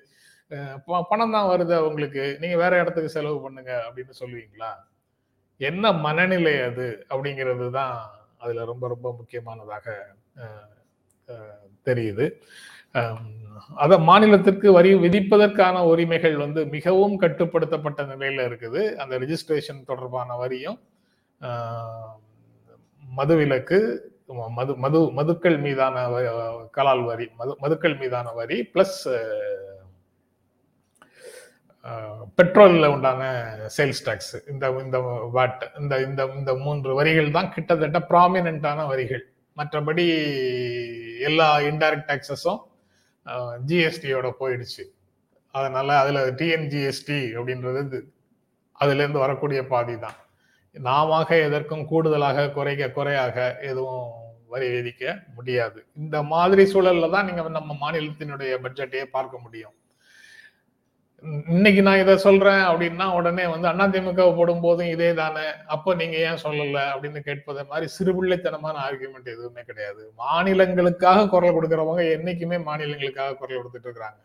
பணம் 1.09 1.35
தான் 1.35 1.49
வருது 1.51 1.73
அவங்களுக்கு 1.81 2.23
நீங்க 2.41 2.55
வேற 2.63 2.73
இடத்துக்கு 2.81 3.15
செலவு 3.15 3.37
பண்ணுங்க 3.45 3.71
அப்படின்னு 3.87 4.13
சொல்லுவீங்களா? 4.21 4.71
என்ன 5.61 5.91
மனநிலை 6.05 6.55
அது 6.69 6.87
அப்படிங்கிறது 7.11 7.67
தான் 7.79 7.95
அதுல 8.43 8.65
ரொம்ப 8.71 8.85
ரொம்ப 8.93 9.07
முக்கியமானதாக 9.19 9.87
தெரியுது. 11.87 12.25
அத 13.83 13.93
மாநிலத்திற்கு 14.09 14.67
வரி 14.77 14.91
விதிப்பதற்கான 15.05 15.77
உரிமைகள் 15.91 16.35
வந்து 16.43 16.61
மிகவும் 16.75 17.17
கட்டுப்படுத்தப்பட்ட 17.23 18.01
நிலையில 18.13 18.45
இருக்குது. 18.49 18.81
அந்த 19.01 19.13
ரிஜிஸ்ட்ரேஷன் 19.23 19.81
தொடர்பான 19.89 20.37
வரியும் 20.43 20.79
மதுவிலக்கு 23.03 23.79
மது 24.57 24.71
மது 24.83 24.99
மதுக்கள் 25.19 25.57
மீதான 25.65 25.95
கலால் 26.77 27.03
வரி 27.11 27.27
மது 27.39 27.53
மதுக்கள் 27.63 27.95
மீதான 28.01 28.33
வரி 28.39 28.57
பிளஸ் 28.73 28.99
பெட்ரோலில் 32.37 32.91
உண்டான 32.93 33.21
சேல்ஸ் 33.75 34.03
டேக்ஸ் 34.07 34.33
இந்த 34.51 34.65
இந்த 34.85 34.97
வாட் 35.35 35.63
இந்த 35.81 35.93
இந்த 36.07 36.21
இந்த 36.39 36.51
மூன்று 36.63 36.91
வரிகள் 36.99 37.35
தான் 37.37 37.51
கிட்டத்தட்ட 37.55 37.99
ப்ராமினண்டான 38.11 38.85
வரிகள். 38.91 39.23
மற்றபடி 39.57 40.05
எல்லா 41.29 41.47
இன்டைரக்ட் 41.69 42.09
டேக்ஸஸும் 42.09 42.61
ஜிஎஸ்டியோட 43.69 44.27
போயிடுச்சு. 44.41 44.83
அதனால 45.55 45.89
அதில் 46.01 46.21
டிஎன்ஜிஎஸ்டி 46.39 47.19
அப்படின்றது 47.37 47.99
அதுலேருந்து 48.81 49.23
வரக்கூடிய 49.25 49.61
பாதி 49.73 49.95
தான். 50.05 50.17
நாம 50.75 51.19
எதற்கும் 51.47 51.85
கூடுதலாக 51.91 52.47
குறைக்க 52.57 52.93
குறையாக 52.97 53.37
எதுவும் 53.69 54.07
வரி 54.53 54.67
விதிக்க 54.75 55.03
முடியாது. 55.37 55.79
இந்த 56.01 56.17
மாதிரி 56.33 56.63
சூழல்ல 56.73 57.09
தான் 57.15 57.27
நீங்க 57.29 57.41
நம்ம 57.57 57.75
மாநிலத்தினுடைய 57.83 58.53
பட்ஜெட்டையே 58.65 59.05
பார்க்க 59.15 59.45
முடியும். 59.45 59.75
இன்னைக்கு 61.23 61.81
நான் 61.85 62.01
இதை 62.01 62.13
சொல்றேன் 62.25 62.61
அப்படின்னா 62.67 63.05
உடனே 63.17 63.45
வந்து 63.53 63.67
அதிமுக 63.85 64.25
போடும் 64.37 64.61
போதும் 64.65 64.91
இதே 64.93 65.09
தானே. 65.19 65.45
அப்போ 65.75 65.93
நீங்க 66.01 66.15
ஏன் 66.27 66.41
சொல்லல 66.43 66.77
அப்படின்னு 66.93 67.19
கேட்பதை 67.27 67.63
மாதிரி 67.71 67.87
சிறுபிள்ளைத்தனமான 67.95 68.75
ஆர்குமெண்ட் 68.87 69.33
எதுவுமே 69.35 69.61
கிடையாது. 69.69 70.01
மாநிலங்களுக்காக 70.23 71.27
குரல் 71.33 71.55
கொடுக்கறவங்க 71.57 72.03
என்னைக்குமே 72.15 72.59
மாநிலங்களுக்காக 72.69 73.35
குரல் 73.41 73.59
கொடுத்துட்டு 73.59 73.87
இருக்கிறாங்க. 73.89 74.19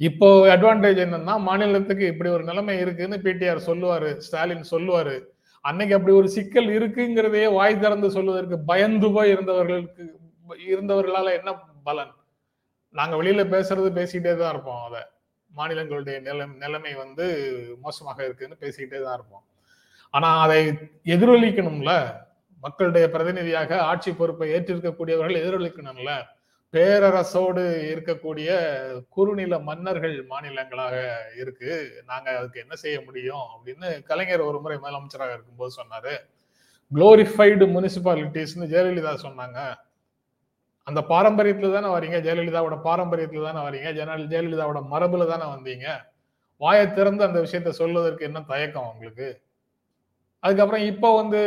இப்போ 0.00 0.28
அட்வான்டேஜ் 0.56 1.00
என்னன்னா 1.06 1.34
மாநிலத்துக்கு 1.48 2.06
இப்படி 2.12 2.30
ஒரு 2.36 2.44
நிலைமை 2.50 2.76
இருக்குன்னு 2.84 3.18
பிடிஆர் 3.26 3.66
சொல்லுவாரு 3.70 4.10
ஸ்டாலின் 4.26 4.70
சொல்லுவாரு. 4.74 5.16
அன்னைக்கு 5.64 5.96
அப்படி 5.98 6.14
ஒரு 6.20 6.28
சிக்கல் 6.36 6.70
இருக்குங்கிறதையே 6.78 7.48
வாய் 7.58 7.82
திறந்து 7.84 8.08
சொல்வதற்கு 8.16 8.56
பயந்து 8.70 9.10
போய் 9.16 9.32
இருந்தவர்களுக்கு 9.34 10.04
இருந்தவர்களால 10.72 11.30
என்ன 11.38 11.50
பலன்? 11.88 12.12
நாங்க 12.94 13.14
வெளியில 13.20 13.44
பேசுறது 13.54 13.88
பேசிக்கிட்டே 14.00 14.34
தான் 14.42 14.52
இருப்போம் 14.54 14.82
அதை. 14.88 15.02
மாநிலங்களுடைய 15.56 16.20
நிலம் 16.20 16.56
நிலைமை 16.56 16.94
வந்து 16.94 17.26
மோசமாக 17.82 18.24
இருக்குன்னு 18.24 18.56
பேசிக்கிட்டே 18.60 19.02
தான் 19.02 19.14
இருப்போம். 19.14 19.44
ஆனா 20.10 20.40
அதை 20.40 20.66
எதிரொலிக்கணும்ல? 21.04 22.14
மக்களுடைய 22.62 23.10
பிரதிநிதியாக 23.10 23.80
ஆட்சி 23.82 24.12
பொறுப்பை 24.12 24.50
ஏற்றிருக்கக்கூடியவர்கள் 24.50 25.42
எதிரொலிக்கணும்ல? 25.42 26.12
பேரரசோடு 26.72 27.62
இருக்கக்கூடிய 27.92 28.50
குறுநில 29.08 29.58
மன்னர்கள் 29.58 30.26
மாநிலங்களாக 30.26 30.94
இருக்கு. 31.36 32.02
நாங்க 32.06 32.36
அதுக்கு 32.38 32.60
என்ன 32.60 32.74
செய்ய 32.74 33.00
முடியும்? 33.00 33.46
அப்படின்னு 33.54 34.02
கலைஞர் 34.02 34.40
ஒரு 34.40 34.60
முறை 34.60 34.76
முதலமைச்சராக 34.76 35.32
இருக்கும்போது 35.32 35.72
சொன்னாரு. 35.80 36.14
குளோரிஃபைடு 36.94 37.66
முனிசிபாலிட்டிஸ்னு 37.76 38.66
ஜெயலலிதா 38.72 39.12
சொன்னாங்க. 39.22 39.60
அந்த 40.86 41.00
பாரம்பரியத்துல 41.12 41.72
தானே 41.76 41.88
வரீங்க? 41.96 42.18
ஜெயலலிதாவோட 42.26 42.76
பாரம்பரியத்துல 42.88 43.46
தானே 43.48 43.62
வரீங்க? 43.68 43.88
ஜெனரல் 43.98 44.28
ஜெயலலிதாவோட 44.32 44.80
மரபுல 44.92 45.26
தானே 45.32 45.46
வந்தீங்க? 45.54 45.86
வாயை 46.60 46.84
திறந்து 46.98 47.22
அந்த 47.28 47.38
விஷயத்த 47.46 47.70
சொல்வதற்கு 47.80 48.28
என்ன 48.28 48.40
தயக்கம் 48.52 48.90
உங்களுக்கு? 48.92 49.28
அதுக்கப்புறம் 50.42 50.84
இப்போ 50.90 51.08
வந்து 51.20 51.40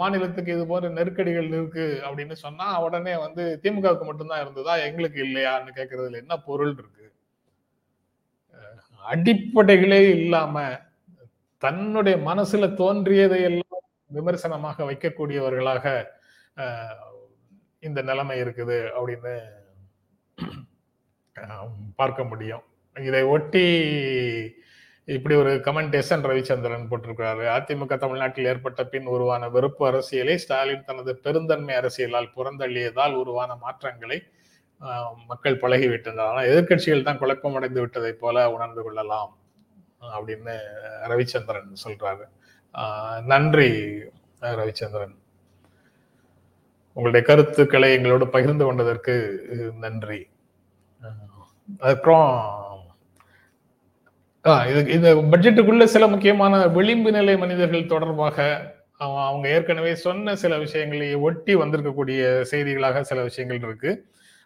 மாநிலத்துக்கு 0.00 0.54
இது 0.54 0.64
போன்ற 0.70 0.88
நெருக்கடிகள் 0.88 1.48
இருக்கு 1.56 1.86
அப்படின்னு 2.06 2.36
சொன்னா 2.44 2.66
உடனே 2.86 3.14
வந்து 3.24 3.42
திமுகவுக்கு 3.64 4.04
மட்டும்தான் 4.08 4.42
இருந்ததா? 4.44 4.74
எங்களுக்கு 4.88 5.18
இல்லையான்னு 5.26 5.76
கேட்கறதுல 5.78 6.22
என்ன 6.24 6.36
பொருள் 6.48 6.74
இருக்கு? 6.80 7.06
அடிப்படைகளே 9.04 10.00
இல்லாம 10.16 10.56
தன்னுடைய 11.62 12.16
மனசுல 12.28 12.66
தோன்றியதை 12.74 13.40
எல்லாம் 13.50 13.84
விமர்சனமாக 14.10 14.84
வைக்கக்கூடியவர்களாக 14.90 15.84
இந்த 17.88 18.00
நிலைமை 18.10 18.36
இருக்குது 18.42 18.78
அப்படின்னு 18.96 19.34
பார்க்க 22.00 22.24
முடியும். 22.30 22.64
இதை 23.08 23.22
ஒட்டி 23.34 23.64
இப்படி 25.14 25.34
ஒரு 25.42 25.52
கமெண்ட் 25.66 25.94
எஸ் 26.00 26.12
என் 26.14 26.26
ரவிச்சந்திரன் 26.30 26.88
போட்டிருக்கிறாரு. 26.90 27.44
அதிமுக 27.54 27.96
தமிழ்நாட்டில் 28.02 28.48
ஏற்பட்ட 28.50 28.82
பின் 28.92 29.08
உருவான 29.14 29.48
வெறுப்பு 29.54 29.82
அரசியலை 29.88 30.36
ஸ்டாலின் 30.42 30.84
தனது 30.90 31.12
பெருந்தன்மை 31.24 31.74
அரசியலால் 31.80 32.28
புறந்தள்ளியதால் 32.36 33.16
உருவான 33.22 33.56
மாற்றங்களை 33.64 34.18
மக்கள் 35.30 35.60
பழகிவிட்டனர். 35.62 36.28
ஆனால் 36.30 36.48
எதிர்கட்சிகள் 36.52 37.06
தான் 37.08 37.20
குழப்பமடைந்து 37.22 37.82
விட்டதை 37.84 38.12
போல 38.22 38.44
உணர்ந்து 38.56 38.82
கொள்ளலாம் 38.86 39.32
அப்படின்னு 40.14 40.54
ரவிச்சந்திரன் 41.12 41.82
சொல்றாரு. 41.84 42.24
நன்றி 43.32 43.68
ரவிச்சந்திரன். 44.60 45.16
உங்களுடைய 46.92 47.26
கருத்துக்களை 47.26 47.92
எங்களோடு 47.92 48.28
பகிர்ந்து 48.28 48.64
கொண்டதற்கு 48.64 49.14
நன்றி. 49.78 50.20
அதுக்கப்புறம் 51.80 52.30
இது 54.70 54.80
இந்த 54.94 55.14
பட்ஜெட்டுக்குள்ள 55.14 55.84
சில 55.84 56.06
முக்கியமான 56.06 56.66
விளிம்பு 56.66 57.10
நிலை 57.12 57.36
மனிதர்கள் 57.36 57.90
தொடர்பாக 57.92 58.46
அவங்க 58.98 59.46
ஏற்கனவே 59.48 59.92
சொன்ன 59.94 60.34
சில 60.36 60.58
விஷயங்களை 60.58 61.14
ஒட்டி 61.14 61.54
வந்திருக்கக்கூடிய 61.56 62.44
செய்திகளாக 62.50 63.00
சில 63.00 63.22
விஷயங்கள் 63.22 63.62
இருக்கு. 63.68 63.92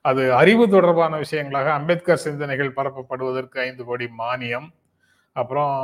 அது 0.01 0.23
அறிவு 0.35 0.65
தொடர்பான 0.69 1.21
விஷயங்களாக 1.21 1.71
அம்பேத்கர் 1.79 2.25
சிந்தனைகள் 2.25 2.77
பரப்பப்படுவதற்கு 2.77 3.61
ஐந்து 3.61 3.85
கோடி 3.85 4.09
மானியம். 4.19 4.69
அப்புறம் 5.33 5.75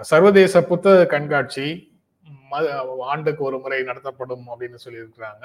சர்வதேச 0.00 0.62
புத்தக 0.64 1.06
கண்காட்சி 1.06 1.89
ஆண்டுக்கு 3.12 3.42
ஒரு 3.48 3.58
முறை 3.64 3.80
நடத்தப்படும் 3.90 4.46
அப்படின்னு 4.52 4.78
சொல்லியிருக்கிறாங்க. 4.84 5.44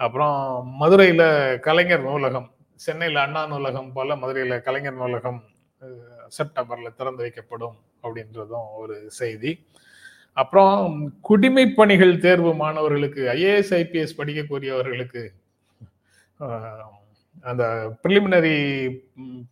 அப்புறம் 0.00 0.38
மதுரையில் 0.82 1.26
கலைஞர் 1.66 2.06
நூலகம் 2.08 2.48
சென்னையில் 2.84 3.24
அண்ணா 3.24 3.42
நூலகம் 3.52 3.92
போல 3.96 4.16
மதுரையில் 4.22 4.62
கலைஞர் 4.68 5.00
நூலகம் 5.02 5.40
செப்டம்பரில் 6.36 6.96
திறந்து 6.98 7.24
வைக்கப்படும் 7.24 7.76
அப்படின்றதும் 8.04 8.68
ஒரு 8.82 8.96
செய்தி. 9.20 9.52
அப்புறம் 10.42 10.78
குடிமை 11.28 11.64
பணிகள் 11.78 12.14
தேர்வு 12.24 12.52
மாணவர்களுக்கு 12.62 13.22
ஐஏஎஸ் 13.34 13.72
ஐபிஎஸ் 13.80 14.18
படிக்கக்கூடியவர்களுக்கு 14.20 15.22
அந்த 17.44 17.64
ப்ரிலிமினரி 18.04 18.56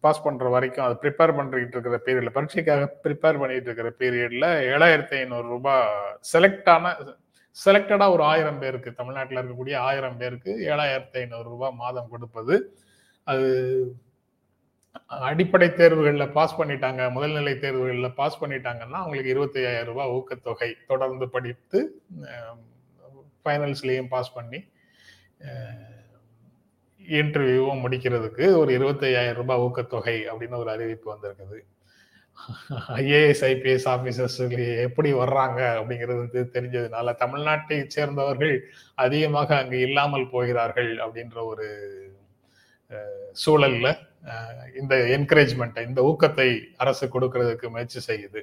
பாஸ் 0.04 0.22
பண்ற 0.26 0.48
வரைக்கும் 0.54 0.84
அதை 0.84 0.94
ப்ரிப்பேர் 1.02 1.34
பண்ணிட்டு 1.36 1.76
இருக்கிற 1.76 1.98
பீரியட்ல 2.06 2.32
பரீட்சைக்காக 2.36 2.84
ப்ரிப்பேர் 3.04 3.40
பண்ணிட்டு 3.40 3.68
இருக்கிற 3.68 3.90
பீரியட்ல 4.00 4.46
ஏழாயிரத்தி 4.74 5.16
ஐநூறு 5.22 5.46
ரூபாய் 5.54 5.90
செலக்டான 6.32 6.94
செலக்டடா 7.56 8.06
ஒரு 8.14 8.22
ஆயிரம் 8.30 8.60
பேருக்கு 8.62 8.90
தமிழ்நாட்டில் 9.00 9.40
இருக்கக்கூடிய 9.40 9.76
ஆயிரம் 9.88 10.16
பேருக்கு 10.22 10.52
ஏழாயிரத்தி 10.70 11.18
ஐநூறு 11.22 11.46
ரூபாய் 11.54 11.78
மாதம் 11.82 12.10
கொடுப்பது. 12.12 12.54
அது 13.26 13.48
அடிப்படை 15.28 15.68
தேர்வுகளில் 15.80 16.32
பாஸ் 16.36 16.58
பண்ணிட்டாங்க 16.58 17.02
முதல்நிலை 17.16 17.54
தேர்வுகளில் 17.64 18.16
பாஸ் 18.20 18.40
பண்ணிட்டாங்கன்னா 18.42 18.98
அவங்களுக்கு 19.02 19.34
இருபத்தி 19.34 19.60
ஐயாயிரம் 19.60 19.90
ரூபாய் 19.92 20.12
ஊக்கத்தொகை. 20.16 20.70
தொடர்ந்து 20.90 21.28
படித்து 21.36 21.80
ஃபைனல்ஸ்லேயும் 23.44 24.12
பாஸ் 24.14 24.34
பண்ணி 24.38 24.60
இன்டர்வியூவும் 27.18 27.82
முடிக்கிறதுக்கு 27.84 28.44
ஒரு 28.60 28.70
இருபத்தையாயிரம் 28.78 29.38
ரூபாய் 29.40 29.62
ஊக்கத்தொகை 29.66 30.16
அப்படின்னு 30.30 30.60
ஒரு 30.62 30.70
அறிவிப்பு 30.70 31.08
வந்திருக்குது. 31.14 31.58
ஐஏஎஸ் 33.02 33.42
ஐபிஎஸ் 33.48 33.86
ஆபீசர்ஸ் 33.94 34.38
எப்படி 34.84 35.10
வர்றாங்க 35.12 35.60
அப்படிங்கிறது 35.78 36.44
தெரிஞ்சதுனால 36.56 37.14
தமிழ்நாட்டை 37.24 37.78
சேர்ந்தவர்கள் 37.96 38.54
அதிகமாக 38.94 39.56
அங்கு 39.56 39.78
இல்லாமல் 39.80 40.30
போகிறார்கள் 40.30 40.92
அப்படின்ற 41.04 41.38
ஒரு 41.52 41.66
சூழல்ல 43.44 43.88
இந்த 44.80 44.94
என்கரேஜ்மெண்ட்டை 45.18 45.84
இந்த 45.88 46.00
ஊக்கத்தை 46.10 46.48
அரசு 46.76 47.06
கொடுக்கறதுக்கு 47.06 47.68
முயற்சி 47.68 48.00
செய்யுது. 48.08 48.40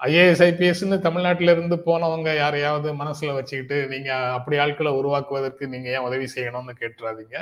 ஐஏஎஸ் 0.00 0.42
ஐபிஎஸ்ன்னு 0.46 0.96
தமிழ்நாட்டில 1.06 1.50
இருந்து 1.50 1.76
போனவங்க 1.76 2.36
யாரையாவது 2.36 2.88
மனசுல 2.92 3.34
வச்சுக்கிட்டு 3.34 3.86
நீங்க 3.86 4.10
அப்படி 4.36 4.58
ஆட்களை 4.58 4.92
உருவாக்குவதற்கு 4.92 5.68
நீங்க 5.68 5.88
ஏன் 5.90 6.06
உதவி 6.08 6.26
செய்யணும்னு 6.34 6.74
கேட்டுறாதீங்க. 6.80 7.38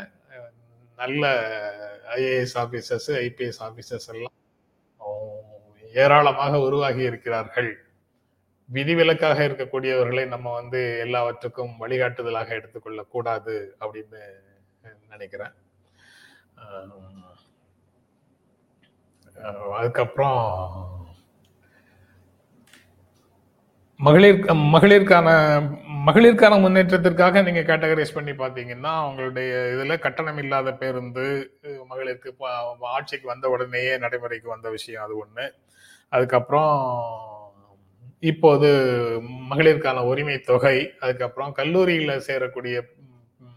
நல்ல 0.96 1.24
ஐஏஎஸ் 2.16 2.56
ஆபீசர்ஸ் 2.62 3.10
ஐபிஎஸ் 3.26 3.60
ஆபீசர்ஸ் 3.68 4.08
எல்லாம் 4.14 4.36
ஏராளமாக 5.94 6.60
உருவாகி 6.60 7.02
இருக்கிறார்கள். 7.02 7.70
விதிவிலக்காக 8.68 9.38
இருக்கக்கூடியவர்களை 9.48 10.26
நம்ம 10.26 10.52
வந்து 10.52 10.98
எல்லாவற்றுக்கும் 10.98 11.72
வழிகாட்டுதலாக 11.80 12.48
எடுத்துக்கொள்ள 12.48 13.02
கூடாது 13.02 13.76
அப்படின்னு 13.80 14.20
நினைக்கிறேன். 15.08 15.54
அதுக்கப்புறம் 19.78 20.40
மகளிர் 24.00 24.38
மகளிருக்கான 24.74 25.28
மகளிருக்கான 26.06 26.58
முன்னேற்றத்திற்காக 26.60 27.42
நீங்கள் 27.42 27.66
கேட்டகரைஸ் 27.70 28.14
பண்ணி 28.14 28.32
பார்த்தீங்கன்னா 28.32 28.92
அவங்களுடைய 29.00 29.50
இதில் 29.72 30.02
கட்டணம் 30.04 30.38
இல்லாத 30.38 30.68
பேருந்து 30.72 31.24
மகளிருக்கு 31.88 32.30
ஆட்சிக்கு 32.92 33.26
வந்த 33.28 33.48
உடனேயே 33.48 33.92
நடைமுறைக்கு 33.98 34.48
வந்த 34.50 34.70
விஷயம் 34.70 35.04
அது 35.04 35.16
ஒன்று 35.16 35.46
அதுக்கப்புறம் 36.12 36.72
இப்போது 38.22 38.70
மகளிருக்கான 39.48 39.98
உரிமை 40.04 40.38
தொகை 40.42 40.76
அதுக்கப்புறம் 41.00 41.52
கல்லூரியில் 41.52 42.24
சேரக்கூடிய 42.28 42.78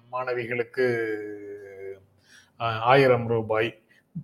மாணவிகளுக்கு 0.10 0.88
ஆயிரம் 2.92 3.28
ரூபாய் 3.28 3.70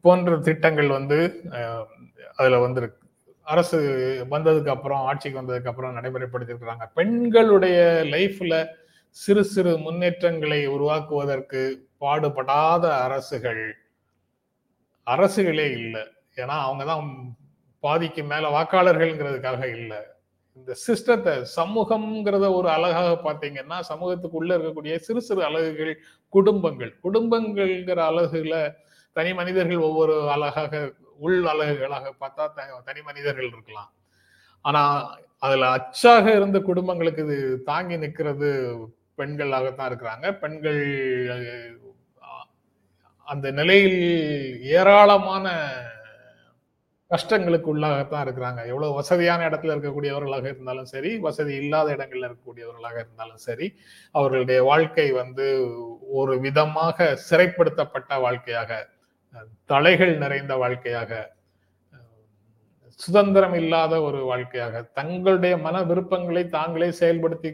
போன்ற 0.05 0.35
திட்டங்கள் 0.39 0.89
வந்து 0.89 1.17
அதில் 2.35 2.63
வந்திருக்கு. 2.63 2.98
அரசு 3.53 3.77
வந்ததுக்கு 4.33 4.71
அப்புறம் 4.75 5.03
ஆட்சிக்கு 5.09 5.39
வந்ததுக்கு 5.41 5.71
அப்புறம் 5.71 5.97
நடைமுறைப்படுத்திருக்கிறாங்க 5.97 6.85
பெண்களுடைய 6.99 7.77
லைஃப்ல 8.15 8.55
சிறு 9.17 9.43
சிறு 9.53 9.71
முன்னேற்றங்களை 9.85 10.59
உருவாக்குவதற்கு 10.75 11.61
பாடுபடாத 12.03 12.85
அரசுகள் 13.05 13.63
அரசுகளே 15.07 15.67
இல்லை. 15.79 16.03
ஏன்னா 16.41 16.55
அவங்க 16.65 16.83
தான் 16.91 17.05
பாதிக்கு 17.83 18.21
மேல 18.31 18.45
வாக்காளர்கள்ங்கிறதுக்காக 18.55 19.61
இல்லை. 19.77 19.99
இந்த 20.57 20.71
சிஸ்டத்தை 20.85 21.33
சமூகம்ங்கிறத 21.57 22.45
ஒரு 22.59 22.67
அழகாக 22.75 23.11
பார்த்தீங்கன்னா 23.25 23.77
சமூகத்துக்குள்ள 23.91 24.51
இருக்கக்கூடிய 24.57 24.95
சிறு 25.07 25.21
சிறு 25.27 25.41
அழகுகள் 25.49 25.93
குடும்பங்கள். 26.33 26.93
குடும்பங்கள்ங்கிற 27.05 27.99
அழகுல 28.11 28.55
தனி 29.15 29.31
மனிதர்கள் 29.39 29.85
ஒவ்வொரு 29.89 30.15
அழகாக 30.35 30.73
உள் 31.25 31.41
அழகுகளாக 31.53 32.13
பார்த்தா 32.23 32.43
தனி 32.87 33.01
மனிதர்கள் 33.09 33.51
இருக்கலாம். 33.53 33.91
ஆனா 34.65 34.81
அதுல 35.45 35.67
அச்சாக 35.77 36.25
இருந்த 36.37 36.57
குடும்பங்களுக்கு 36.69 37.21
இது 37.25 37.37
தாங்கி 37.69 37.97
நிற்கிறது 38.03 38.49
பெண்களாகத்தான் 39.19 39.89
இருக்கிறாங்க. 39.91 40.25
பெண்கள் 40.41 40.81
அந்த 43.27 43.47
நிலையில் 43.59 44.01
ஏராளமான 44.77 45.47
கஷ்டங்களுக்கு 47.11 47.67
உள்ளாகத்தான் 47.73 48.23
இருக்கிறாங்க. 48.25 48.61
எவ்வளவு 48.71 48.97
வசதியான 48.99 49.45
இடத்துல 49.49 49.73
இருக்கக்கூடியவர்களாக 49.75 50.45
இருந்தாலும் 50.51 50.89
சரி 50.93 51.11
வசதி 51.27 51.53
இல்லாத 51.61 51.87
இடங்கள்ல 51.95 52.27
இருக்கக்கூடியவர்களாக 52.27 52.97
இருந்தாலும் 53.03 53.41
சரி 53.47 53.67
அவர்களுடைய 54.15 54.59
வாழ்க்கை 54.69 55.07
வந்து 55.21 55.47
ஒரு 56.21 56.35
விதமாக 56.45 57.07
சிறைப்படுத்தப்பட்ட 57.29 58.19
வாழ்க்கையாக 58.25 58.71
தலைகள் 59.65 60.13
நிறைந்த 60.17 60.53
வாழ்க்கையாக 60.55 61.37
சுதந்திரம் 62.99 63.53
இல்லாத 63.53 64.01
ஒரு 64.01 64.19
வாழ்க்கையாக 64.23 64.81
தங்களுடைய 64.81 65.57
மன 65.57 65.83
விருப்பங்களை 65.83 66.43
தாங்களே 66.47 66.89
செயல்படுத்தி 66.99 67.49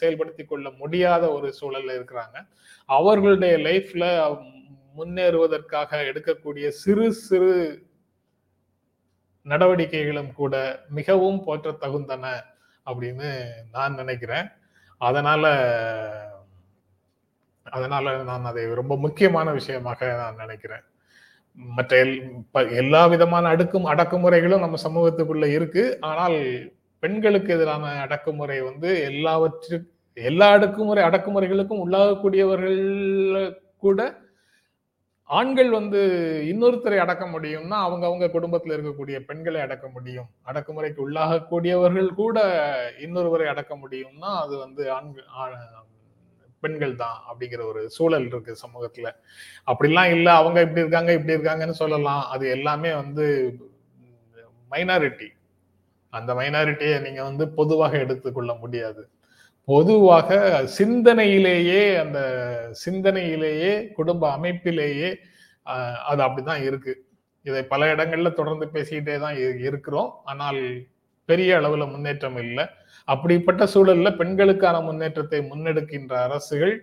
செயல்படுத்தி 0.00 0.44
கொள்ள 0.44 0.70
முடியாத 0.70 1.24
ஒரு 1.32 1.48
சூழல்ல 1.60 1.96
இருக்கிறாங்க. 1.98 2.36
அவர்களுடைய 2.88 3.56
லைஃப்ல 3.58 4.04
முன்னேறுவதற்காக 4.96 6.00
எடுக்கக்கூடிய 6.10 6.66
சிறு 6.68 7.06
சிறு 7.12 7.54
நடவடிக்கைகளும் 9.42 10.32
கூட 10.32 10.54
மிகவும் 10.88 11.44
போற்ற 11.44 11.72
தகுந்தன 11.72 12.24
அப்படின்னு 12.86 13.30
நான் 13.72 13.94
நினைக்கிறேன். 13.94 14.48
அதனால 14.98 15.44
அதனால 17.64 18.16
நான் 18.30 18.44
அதை 18.44 18.64
ரொம்ப 18.74 18.96
முக்கியமான 18.96 19.52
விஷயமாக 19.52 20.00
நான் 20.22 20.42
நினைக்கிறேன். 20.44 20.84
மற்ற 21.58 21.98
எல்லா 22.82 23.02
விதமான 23.06 23.48
அடுக்கும் 23.54 23.90
அடக்குமுறைகளும் 23.92 24.64
நம்ம 24.64 24.78
சமூகத்துக்குள்ள 24.86 25.46
இருக்கு. 25.56 25.84
ஆனால் 26.10 26.38
பெண்களுக்கு 27.02 27.50
எதிரான 27.56 27.92
அடக்குமுறை 28.06 28.58
வந்து 28.62 28.90
எல்லாவற்று 29.10 29.76
எல்லா 30.16 30.48
அடக்குமுறை 30.56 31.02
அடக்குமுறைகளுக்கும் 31.04 31.82
உள்ளாகக்கூடியவர்கள் 31.84 32.82
கூட 33.78 34.00
ஆண்கள் 35.30 35.70
வந்து 35.70 36.00
இன்னொருத்தரை 36.50 36.98
அடக்க 37.02 37.24
முடியும்னா 37.26 37.76
அவங்க 37.86 38.04
அவங்க 38.06 38.26
குடும்பத்தில் 38.34 38.74
இருக்கக்கூடிய 38.74 39.16
பெண்களை 39.28 39.60
அடக்க 39.62 39.86
முடியும். 39.88 40.28
அடக்குமுறைக்கு 40.50 41.00
உள்ளாகக்கூடியவர்கள் 41.06 42.10
கூட 42.22 42.38
இன்னொருவரை 43.06 43.46
அடக்க 43.52 43.74
முடியும்னா 43.76 44.30
அது 44.42 44.54
வந்து 44.64 44.82
ஆண்கள் 44.98 45.28
பெண்கள் 46.64 46.94
தான் 47.04 47.18
அப்படிங்கிற 47.28 47.62
ஒரு 47.72 47.82
சூழல் 47.96 48.26
இருக்கு 48.30 48.52
சமூகத்துல. 48.64 49.08
அப்படிலாம் 49.70 50.12
இல்ல 50.16 50.28
அவங்க 50.40 50.58
இப்படி 50.66 50.84
இருக்காங்க 50.84 51.12
இப்படி 51.18 51.36
இருக்காங்கன்னு 51.36 51.80
சொல்லலாம். 51.82 52.22
அது 52.34 52.44
எல்லாமே 52.56 52.92
வந்து 53.02 53.26
மைனாரிட்டி 54.72 55.28
அந்த 56.12 56.30
மைனாரிட்டியை 56.38 56.96
நீங்க 57.04 57.20
வந்து 57.28 57.44
பொதுவாக 57.58 57.94
எடுத்துக்கொள்ள 58.04 58.52
முடியாது. 58.62 59.02
பொதுவாக 59.68 60.38
சிந்தனையிலேயே 60.78 61.82
அந்த 62.02 62.20
சிந்தனையிலேயே 62.84 63.72
குடும்ப 63.98 64.22
அமைப்பிலேயே 64.36 65.08
அது 66.10 66.20
அப்படிதான் 66.26 66.64
இருக்கு. 66.68 66.92
இதை 67.46 67.62
பல 67.72 67.88
இடங்கள்ல 67.94 68.30
தொடர்ந்து 68.40 68.66
பேசிக்கிட்டே 68.74 69.16
தான் 69.24 69.36
இருக்கிறோம். 69.66 70.10
ஆனால் 70.30 70.60
பெரிய 71.28 71.50
அளவுல 71.60 71.84
முன்னேற்றம் 71.92 72.38
இல்லை. 72.44 72.64
அப்படிப்பட்ட 73.08 73.62
சூழல்ல 73.72 74.10
பெண்களுக்கான 74.20 74.76
முன்னேற்றத்தை 74.88 75.40
முன்னெடுக்கின்ற 75.50 76.14
அரசுகள் 76.26 76.74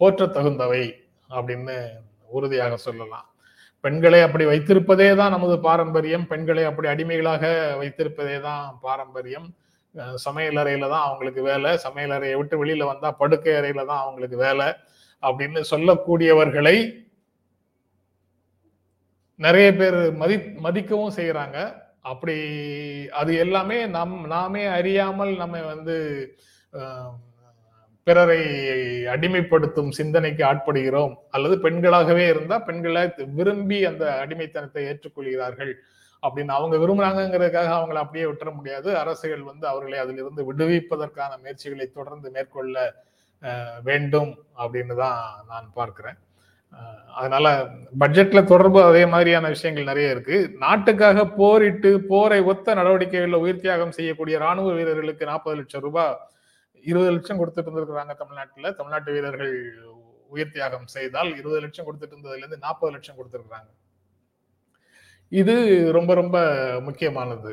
போற்ற 0.00 0.22
தகுந்தவை 0.36 0.84
அப்படின்னு 1.36 1.76
உறுதியாக 2.36 2.74
சொல்லலாம். 2.86 3.26
பெண்களை 3.84 4.20
அப்படி 4.26 4.44
வைத்திருப்பதே 4.50 5.08
தான் 5.20 5.34
நமது 5.36 5.56
பாரம்பரியம். 5.66 6.24
பெண்களை 6.32 6.64
அப்படி 6.70 6.88
அடிமைகளாக 6.92 7.44
வைத்திருப்பதே 7.80 8.36
தான் 8.48 8.64
பாரம்பரியம். 8.86 9.48
சமையல் 10.26 10.60
அறையில 10.62 10.88
தான் 10.94 11.06
அவங்களுக்கு 11.08 11.42
வேலை. 11.50 11.70
சமையல் 11.86 12.14
அறையை 12.16 12.36
விட்டு 12.40 12.60
வெளியில 12.62 12.86
வந்தா 12.92 13.10
படுக்கை 13.22 13.54
அறையில 13.60 13.84
தான் 13.90 14.02
அவங்களுக்கு 14.04 14.38
வேலை 14.46 14.68
அப்படின்னு 15.22 15.60
சொல்லக்கூடியவர்களை 15.72 16.76
நிறைய 19.40 19.68
பேர் 19.78 19.98
மதி 20.20 20.36
மதிக்கவும் 20.64 21.16
செய்யறாங்க 21.16 21.58
அப்படி 22.10 22.36
அது 23.20 23.32
எல்லாமே 23.44 23.78
நம் 23.96 24.18
நாமே 24.34 24.64
அறியாமல் 24.78 25.32
நம்ம 25.42 25.62
வந்து 25.72 25.96
பிறரை 28.06 28.42
அடிமைப்படுத்தும் 29.14 29.90
சிந்தனைக்கு 29.98 30.42
ஆட்படுகிறோம். 30.48 31.14
அல்லது 31.34 31.54
பெண்களாகவே 31.64 32.24
இருந்தா 32.32 32.56
பெண்களை 32.68 33.02
விரும்பி 33.38 33.78
அந்த 33.90 34.04
அடிமைத்தனத்தை 34.24 34.82
ஏற்றுக்கொள்கிறார்கள். 34.90 35.72
அப்படின்னு 36.22 36.52
அவங்க 36.58 36.76
விரும்புறாங்கிறதுக்காக 36.82 37.72
அவங்களை 37.78 38.00
அப்படியே 38.04 38.26
விட்டுற 38.28 38.50
முடியாது. 38.58 38.88
அரசுகள் 39.02 39.42
வந்து 39.50 39.66
அவர்களை 39.72 39.98
அதிலிருந்து 40.04 40.44
விடுவிப்பதற்கான 40.50 41.32
முயற்சிகளை 41.42 41.86
தொடர்ந்து 41.98 42.30
மேற்கொள்ள 42.36 42.86
வேண்டும் 43.88 44.32
அப்படின்னு 44.62 44.94
தான் 45.02 45.20
நான் 45.50 45.66
பார்க்கிறேன். 45.78 46.18
அதனால 47.18 47.46
பட்ஜெட்ல 48.00 48.40
தொடர்பு 48.44 48.78
அதே 48.82 49.02
மாதிரியான 49.12 49.48
விஷயங்கள் 49.48 49.90
நிறைய 49.90 50.14
இருக்கு. 50.14 50.38
நாட்டுக்காக 50.64 51.26
போரிட்டு 51.40 51.90
போரை 52.10 52.40
ஒத்த 52.52 52.74
நடவடிக்கைகளில் 52.74 53.42
உயிர் 53.44 53.62
தியாகம் 53.64 53.94
செய்யக்கூடிய 53.98 54.38
ராணுவ 54.38 54.72
வீரர்களுக்கு 54.78 55.30
நாற்பது 55.30 55.56
லட்சம் 55.60 55.84
ரூபாய் 55.86 56.16
இருபது 56.90 57.12
லட்சம் 57.14 57.38
கொடுத்துட்டு 57.40 57.68
இருந்திருக்கிறாங்க 57.68 58.14
தமிழ்நாட்டில். 58.22 58.74
தமிழ்நாட்டு 58.80 59.12
வீரர்கள் 59.12 59.54
உயிர் 60.34 60.54
தியாகம் 60.56 60.86
செய்தால் 60.96 61.30
இருபது 61.40 61.60
லட்சம் 61.64 61.86
கொடுத்துட்டு 61.86 62.14
இருந்ததுல 62.14 62.42
இருந்து 62.42 62.64
நாற்பது 62.66 62.92
லட்சம் 62.92 63.18
கொடுத்துருக்குறாங்க. 63.18 63.70
இது 65.40 65.54
ரொம்ப 65.98 66.14
ரொம்ப 66.14 66.36
முக்கியமானது. 66.88 67.52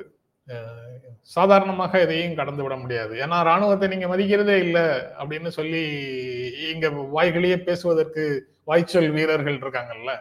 சாதாரணமாக 1.21 1.99
எதையும் 1.99 2.35
கடந்து 2.35 2.63
விட 2.63 2.75
முடியாது. 2.75 3.15
ஏன்னா 3.15 3.43
ராணுவத்தை 3.43 3.87
நீங்க 3.87 4.17
மதிக்கிறதே 4.17 4.55
இல்லை 4.55 4.81
அப்படின்னு 5.19 5.47
சொல்லி 5.47 5.83
இங்க 6.73 6.89
வாய்களையே 6.89 7.63
பேசுவதற்கு 7.63 8.47
வாய்ச்சொல் 8.63 9.09
வீரர்கள் 9.09 9.57
இருக்காங்கல்ல. 9.57 10.19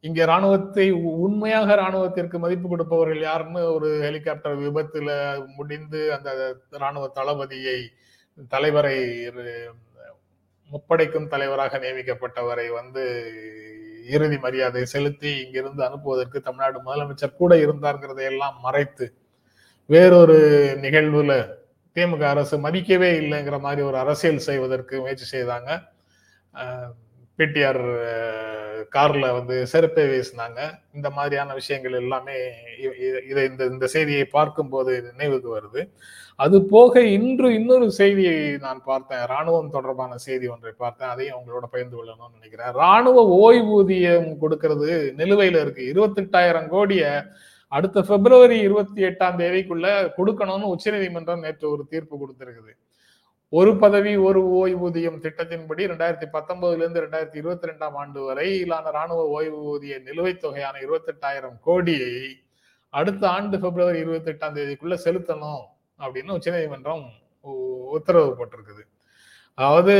இங்க 0.00 0.24
ராணுவத்தை 0.24 0.90
உ- 0.92 1.20
உண்மையாக 1.20 1.74
ராணுவத்திற்கு 1.74 2.38
மதிப்பு 2.38 2.68
கொடுப்பவர்கள் 2.68 3.20
யாருன்னு 3.20 3.74
ஒரு 3.74 3.98
ஹெலிகாப்டர் 4.00 4.58
விபத்துல 4.58 5.10
முடிந்து 5.46 6.14
அந்த 6.14 6.56
ராணுவ 6.70 7.12
தளபதியை 7.14 7.92
தலைவரை 8.48 9.28
முப்படைக்கும் 10.70 11.28
தலைவராக 11.28 11.78
நியமிக்கப்பட்டவரை 11.78 12.72
வந்து 12.72 13.32
இறுதி 14.14 14.38
மரியாதை 14.44 14.82
செலுத்தி 14.94 15.30
இங்கிருந்து 15.42 15.82
அனுப்புவதற்கு 15.88 16.38
தமிழ்நாடு 16.46 16.78
முதலமைச்சர் 16.86 17.38
கூட 17.40 17.54
இருந்தார்கிறதை 17.64 18.24
எல்லாம் 18.32 18.56
மறைத்து 18.66 19.06
வேறொரு 19.90 20.38
நிகழ்வுல 20.84 21.32
திமுக 21.96 22.24
அரசு 22.34 22.56
மதிக்கவே 22.64 23.10
இல்லைங்கிற 23.22 23.58
மாதிரி 23.66 23.82
ஒரு 23.88 23.96
அரசியல் 24.04 24.46
செய்வதற்கு 24.48 24.94
முயற்சி 25.02 25.26
செய்தாங்க. 25.36 25.70
பிடிஆர் 27.38 27.82
கார்ல 28.94 29.26
வந்து 29.38 29.56
செருப்பை 29.72 30.04
வீசினாங்க. 30.10 30.60
இந்த 30.96 31.08
மாதிரியான 31.16 31.54
விஷயங்கள் 31.60 31.98
எல்லாமே 32.02 32.36
இதை 33.30 33.42
இந்த 33.50 33.62
இந்த 33.72 33.86
செய்தியை 33.94 34.26
பார்க்கும்போது 34.36 34.92
நினைவுக்கு 35.10 35.48
வருது. 35.56 35.82
அது 36.38 36.56
போக 36.62 37.02
இன்று 37.16 37.54
இன்னொரு 37.54 37.90
செய்தியை 37.90 38.56
நான் 38.64 38.80
பார்த்தேன். 38.84 39.22
ராணுவம் 39.32 39.70
தொடர்பான 39.70 40.16
செய்தி 40.16 40.46
ஒன்றை 40.54 40.72
பார்த்தேன். 40.76 41.08
அதையும் 41.08 41.36
உங்களோட 41.38 41.66
பகிர்ந்து 41.74 41.96
கொள்ளணும்னு 41.98 42.36
நினைக்கிறேன். 42.38 42.72
ராணுவ 42.72 43.22
ஓய்வூதியம் 43.44 44.28
கொடுக்கறது 44.42 44.88
நிலுவையில 45.20 45.60
இருக்கு. 45.60 45.84
இருபத்தெட்டாயிரம் 45.92 46.68
கோடியை 46.68 47.12
அடுத்த 47.68 48.00
பிப்ரவரி 48.00 48.58
இருபத்தி 48.58 49.04
எட்டாம் 49.04 49.38
தேதிக்குள்ள 49.40 49.86
கொடுக்கணும்னு 50.16 50.72
உச்சநீதிமன்றம் 50.74 51.40
நேற்று 51.40 51.70
ஒரு 51.70 51.86
தீர்ப்பு 51.88 52.16
கொடுத்திருக்குது. 52.16 52.74
ஒரு 53.48 53.72
பதவி 53.76 54.12
ஒரு 54.16 54.40
ஓய்வூதியம் 54.60 55.18
திட்டத்தின்படி 55.24 55.82
ரெண்டாயிரத்தி 55.92 56.28
பத்தொன்பதுல 56.32 56.82
இருந்து 56.82 57.02
ரெண்டாயிரத்தி 57.04 57.40
இருபத்தி 57.42 57.68
ரெண்டாம் 57.70 57.96
ஆண்டு 58.02 58.20
வரையிலான 58.24 58.90
ராணுவ 58.90 59.20
ஓய்வூதிய 59.36 59.96
நிலுவைத் 60.08 60.40
தொகையான 60.40 60.76
இருபத்தெட்டாயிரம் 60.78 61.56
கோடியை 61.60 62.12
அடுத்த 62.90 63.28
ஆண்டு 63.28 63.58
பிப்ரவரி 63.58 63.98
இருபத்தி 63.98 64.30
எட்டாம் 64.32 64.56
தேதிக்குள்ள 64.58 64.98
செலுத்தணும். 65.04 65.64
அப்படின்னு 65.98 66.30
உச்சநீதிமன்றம் 66.30 67.10
உ- 67.40 67.90
உத்தரவு 67.90 68.36
போட்டிருக்குது. 68.36 68.86
அதாவது 69.54 69.94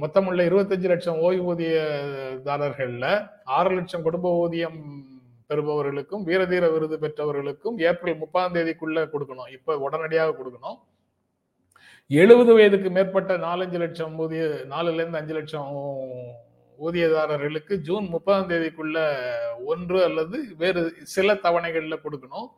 மொத்தமுள்ள 0.00 0.46
இருபத்தஞ்சு 0.46 0.78
லட்சம் 0.78 1.14
ஓய்வூதியதாரர்கள்ல 1.14 3.30
ஆறு 3.44 3.74
லட்சம் 3.74 4.02
குடும்ப 4.02 4.36
ஊதியம் 4.36 5.06
பெறுபவர்களுக்கும் 5.48 6.20
வீரதீர 6.24 6.72
விருது 6.72 6.98
பெற்றவர்களுக்கும் 6.98 7.78
ஏப்ரல் 7.78 8.16
முப்பதாம் 8.16 8.54
தேதிக்குள்ள 8.54 8.80
கொடுக்கணும். 8.80 9.52
இப்ப 9.52 9.78
உடனடியாக 9.78 10.30
கொடுக்கணும். 10.30 10.78
எழுபது 12.08 12.54
வயதுக்கு 12.54 12.90
மேற்பட்ட 12.90 13.36
நாலஞ்சு 13.36 13.72
லட்சம் 13.72 14.18
ஊதிய 14.18 14.64
நாலுல 14.70 14.94
இருந்து 14.94 15.18
அஞ்சு 15.18 15.34
லட்சம் 15.34 15.74
ஊதியதாரர்களுக்கு 16.82 17.76
ஜூன் 17.76 18.08
முப்பதாம் 18.08 18.48
தேதிக்குள்ள 18.48 19.16
ஒன்று 19.64 20.04
அல்லது 20.04 20.44
வேறு 20.58 20.94
சில 21.02 21.34
தவணைகள்ல 21.34 21.98
கொடுக்கணும். 22.04 22.48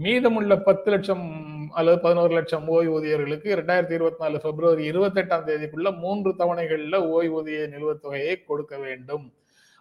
மீதமுள்ள 0.00 0.56
பத்து 0.58 0.90
லட்சம் 0.90 1.24
அல்லது 1.70 1.98
பதினோரு 1.98 2.34
லட்சம் 2.34 2.68
ஓய்வூதியர்களுக்கு 2.68 3.48
ரெண்டாயிரத்தி 3.58 3.92
இருபத்தி 3.92 4.24
நாலு 4.24 4.40
பிப்ரவரி 4.40 4.84
இருபத்தி 4.84 5.20
எட்டாம் 5.20 5.46
தேதிக்குள்ள 5.48 5.98
மூன்று 5.98 6.30
தவணைகளில் 6.30 6.98
ஓய்வூதிய 7.14 7.68
நிலுவைத் 7.68 8.02
தொகையை 8.02 8.44
கொடுக்க 8.44 8.78
வேண்டும் 8.78 9.32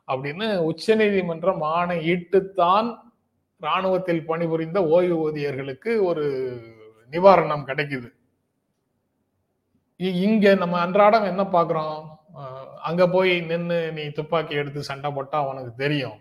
அப்படின்னு 0.07 0.57
உச்சநீதிமன்றம் 0.57 1.61
ஆணையிட்டுத்தான் 1.61 2.97
ராணுவத்தில் 3.59 4.25
பணிபுரிந்த 4.25 4.79
ஓய்வூதியர்களுக்கு 4.81 6.01
ஒரு 6.03 6.25
நிவாரணம் 7.11 7.65
கிடைக்குது. 7.65 8.09
இ- 9.99 10.21
இங்க 10.21 10.55
நம்ம 10.55 10.79
அன்றாடம் 10.79 11.23
என்ன 11.23 11.43
பாக்குறோம் 11.43 12.05
அங்க 12.83 13.09
போய் 13.09 13.41
நின்று 13.41 13.91
நீ 13.91 14.07
துப்பாக்கி 14.09 14.55
எடுத்து 14.55 14.83
சண்டை 14.83 15.11
போட்டா 15.11 15.47
உனக்கு 15.47 15.73
தெரியும். 15.73 16.19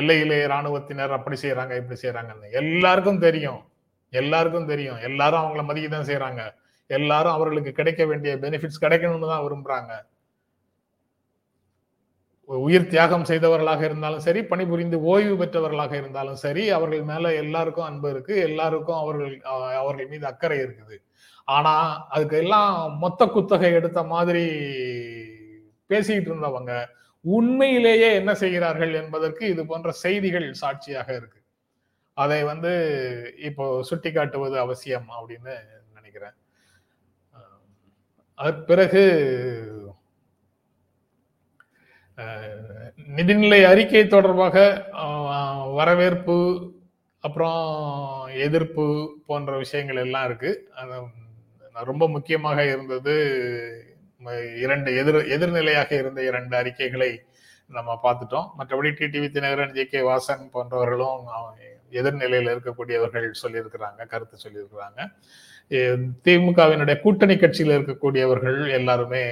எல்லையிலே 0.00 0.38
ராணுவத்தினர் 0.52 1.16
அப்படி 1.18 1.36
செய்யறாங்க 1.44 1.72
இப்படி 1.80 1.98
செய்யறாங்கன்னு 2.02 2.52
எல்லாருக்கும் 2.62 3.22
தெரியும். 3.26 3.60
எல்லாருக்கும் 4.12 4.68
தெரியும். 4.72 4.98
எல்லாரும் 5.08 5.42
அவங்கள 5.42 5.62
மதிக்க 5.68 5.88
தான் 5.94 6.10
செய்யறாங்க 6.10 6.42
எல்லாரும் 6.90 7.36
அவர்களுக்கு 7.36 7.70
கிடைக்க 7.78 8.02
வேண்டிய 8.10 8.32
பெனிஃபிட்ஸ் 8.42 8.84
கிடைக்கணும்னு 8.84 9.32
தான் 9.32 9.44
விரும்புறாங்க. 9.46 9.92
உயிர் 12.66 12.90
தியாகம் 12.92 13.26
செய்தவர்களாக 13.30 13.82
இருந்தாலும் 13.88 14.24
சரி 14.26 14.40
பணிபுரிந்து 14.50 14.96
ஓய்வு 15.12 15.34
பெற்றவர்களாக 15.40 15.94
இருந்தாலும் 16.00 16.38
சரி 16.44 16.64
அவர்கள் 16.76 17.02
மேல 17.10 17.32
எல்லாருக்கும் 17.42 17.88
அன்பு 17.88 18.08
இருக்கு. 18.14 18.34
எல்லாருக்கும் 18.48 19.00
அவர்கள் 19.02 19.34
அவர்கள் 19.80 20.10
மீது 20.12 20.26
அக்கறை 20.32 20.58
இருக்குது. 20.66 20.96
ஆனா 21.56 21.72
அதுக்கு 22.14 22.36
எல்லாம் 22.42 22.70
மொத்த 23.04 23.26
குத்தகை 23.34 23.72
எடுத்த 23.80 24.00
மாதிரி 24.12 24.44
பேசிக்கிட்டு 25.90 26.30
இருந்தவங்க 26.32 26.72
உண்மையிலேயே 27.34 28.08
என்ன 28.20 28.32
செய்கிறார்கள் 28.42 28.92
என்பதற்கு 29.00 29.44
இது 29.52 29.62
போன்ற 29.70 29.90
செய்திகள் 30.04 30.46
சாட்சியாக 30.62 31.08
இருக்கு. 31.20 31.40
அதை 32.16 32.38
வந்து 32.50 32.72
இப்போ 33.48 33.64
சுட்டி 33.88 34.10
காட்டுவது 34.12 34.56
அவசியம் 34.64 35.08
அப்படின்னு 35.16 35.54
நினைக்கிறேன். 35.96 36.36
அதற்கு 38.38 38.62
பிறகு 38.70 39.02
நிதிநிலை 43.16 43.60
அறிக்கை 43.70 44.04
தொடர்பாக 44.14 44.56
வரவேற்பு 45.78 46.38
அப்புறம் 47.24 47.60
எதிர்ப்பு 48.46 48.84
போன்ற 49.28 49.52
விஷயங்கள் 49.64 50.02
எல்லாம் 50.06 50.26
இருக்கு. 50.28 50.50
அது 50.80 50.94
ரொம்ப 51.90 52.04
முக்கியமாக 52.14 52.58
இருந்தது 52.72 53.14
இரண்டு 54.60 54.96
எதிர் 54.96 55.20
எதிர்நிலையாக 55.34 55.90
இருந்த 55.92 56.22
இரண்டு 56.22 56.56
அறிக்கைகளை 56.56 57.10
நம்ம 57.70 58.00
பார்த்துட்டோம். 58.02 58.48
மற்றபடி 58.58 58.90
TTV 58.98 59.28
Dhinakaran 59.30 59.72
J 59.72 59.86
K 59.86 60.00
Vasan 60.02 60.44
போன்றவர்களும் 60.52 61.22
எதிர்நிலையில் 61.92 62.52
இருக்கக்கூடியவர்கள் 62.54 63.26
சொல்லியிருக்கிறாங்க 63.42 64.06
கருத்து 64.06 64.36
சொல்லியிருக்கிறாங்க. 64.44 65.00
திமுகவினுடைய 66.24 67.00
கூட்டணி 67.00 67.36
கட்சியில் 67.36 67.76
இருக்கக்கூடியவர்கள் 67.78 68.70
எல்லாருமே 68.70 69.22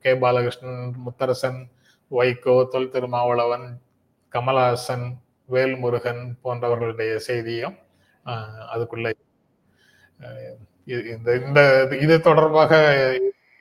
கே 0.00 0.12
பாலகிருஷ்ணன் 0.14 0.80
முத்தரசன் 1.04 1.60
வைகோ 2.10 2.68
தொல் 2.68 2.90
திருமாவளவன் 2.90 3.66
கமலஹாசன் 4.32 5.06
வேல்முருகன் 5.48 6.22
போன்றவர்களுடைய 6.42 7.16
செய்தியும் 7.22 7.76
அதுக்குள்ள 8.74 9.06
இது- 10.88 11.06
இந்த 11.08 11.28
இந்த 11.40 11.60
இது 12.00 12.20
தொடர்பாக 12.20 12.72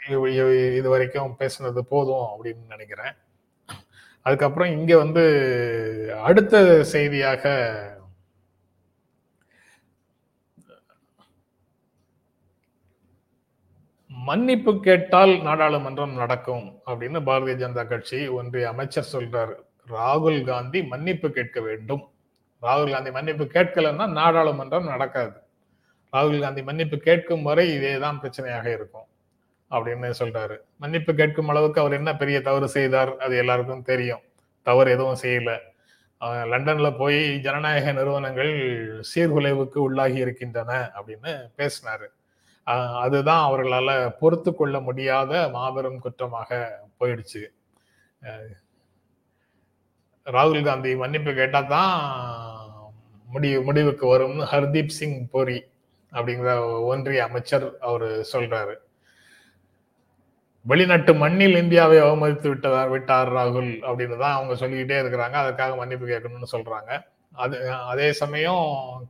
இது 0.10 0.88
வரைக்கும் 0.90 1.36
பேசுனது 1.40 1.80
போதும் 1.80 2.28
அப்படின்னு 2.32 2.68
நினைக்கிறேன். 2.70 3.14
அதுக்கப்புறம் 4.22 4.72
இங்க 4.72 4.98
வந்து 4.98 5.24
அடுத்த 6.24 6.84
செய்தியாக 6.84 7.44
மன்னிப்பு 14.10 14.80
கேட்டால் 14.80 15.30
நாடாளுமன்றம் 15.30 16.16
நடக்கும் 16.16 16.82
அப்படின்னு 16.86 17.20
பாரதிய 17.30 17.56
ஜனதா 17.64 17.88
கட்சி 17.88 18.28
ஒன்றிய 18.28 18.68
அமைச்சர் 18.70 19.10
சொல்றார். 19.12 19.54
ராகுல் 19.88 20.44
காந்தி 20.46 20.84
மன்னிப்பு 20.84 21.32
கேட்க 21.32 21.62
வேண்டும். 21.62 22.04
ராகுல் 22.62 22.92
காந்தி 22.92 23.12
மன்னிப்பு 23.12 23.44
கேட்கலன்னா 23.44 24.06
நாடாளுமன்றம் 24.20 24.92
நடக்காது. 24.94 25.38
ராகுல் 26.14 26.42
காந்தி 26.42 26.64
மன்னிப்பு 26.64 26.98
கேட்கும் 26.98 27.44
வரை 27.44 27.66
இதேதான் 27.78 28.22
பிரச்சனையாக 28.22 28.66
இருக்கும். 28.78 29.08
அப்படின்னு 29.76 30.10
சொல்றாரு. 30.22 30.56
மன்னிப்பு 30.82 31.12
கேட்கும் 31.20 31.52
அளவுக்கு 31.52 31.82
அவர் 31.82 31.98
என்ன 32.00 32.12
பெரிய 32.22 32.38
தவறு 32.48 32.68
செய்தார் 32.78 33.12
அது 33.26 33.36
எல்லாருக்கும் 33.44 33.88
தெரியும். 33.92 34.24
தவறு 34.68 34.90
எதுவும் 34.96 35.22
செய்யல. 35.24 35.52
லண்டன்ல 36.52 36.90
போய் 36.98 37.20
ஜனநாயக 37.46 37.92
நிறுவனங்கள் 37.92 38.52
சீர்குலைவுக்கு 39.12 39.80
உள்ளாகி 39.88 40.20
இருக்கின்றன 40.26 40.72
அப்படின்னு 40.98 41.32
பேசினாரு. 41.60 42.08
அதுதான் 43.04 43.44
அவர்களால 43.48 43.90
பொறுத்து 44.20 44.52
கொள்ள 44.56 44.76
முடியாத 44.88 45.50
மாபெரும் 45.56 46.00
குற்றமாக 46.06 46.60
போயிடுச்சு. 47.00 47.42
ராகுல் 50.28 50.68
காந்தி 50.68 50.92
மன்னிப்பு 51.02 51.32
கேட்டா 51.34 51.62
தான் 51.74 51.94
முடிவு 53.28 53.60
முடிவுக்கு 53.68 54.06
வரும்னு 54.14 54.46
ஹர்தீப் 54.52 54.96
சிங் 55.00 55.20
பூரி 55.32 55.60
அப்படிங்கிற 56.12 56.52
ஒன்றிய 56.92 57.22
அமைச்சர் 57.28 57.66
அவர் 57.90 58.08
சொல்றாரு. 58.34 58.76
வெளிநாட்டு 60.66 61.14
மண்ணில் 61.14 61.58
இந்தியாவை 61.62 61.98
அவமதித்து 62.02 62.48
விட்டதார் 62.50 62.90
விட்டார் 62.90 63.32
ராகுல் 63.38 63.72
அப்படின்னு 63.88 64.18
தான் 64.18 64.36
அவங்க 64.38 64.54
சொல்லிக்கிட்டே 64.56 64.98
இருக்கிறாங்க. 65.04 65.36
அதற்காக 65.44 65.76
மன்னிப்பு 65.76 66.06
கேட்கணும்னு 66.08 66.54
சொல்றாங்க. 66.56 66.92
அது 67.44 67.56
அதே 67.72 68.08
சமயம் 68.12 68.66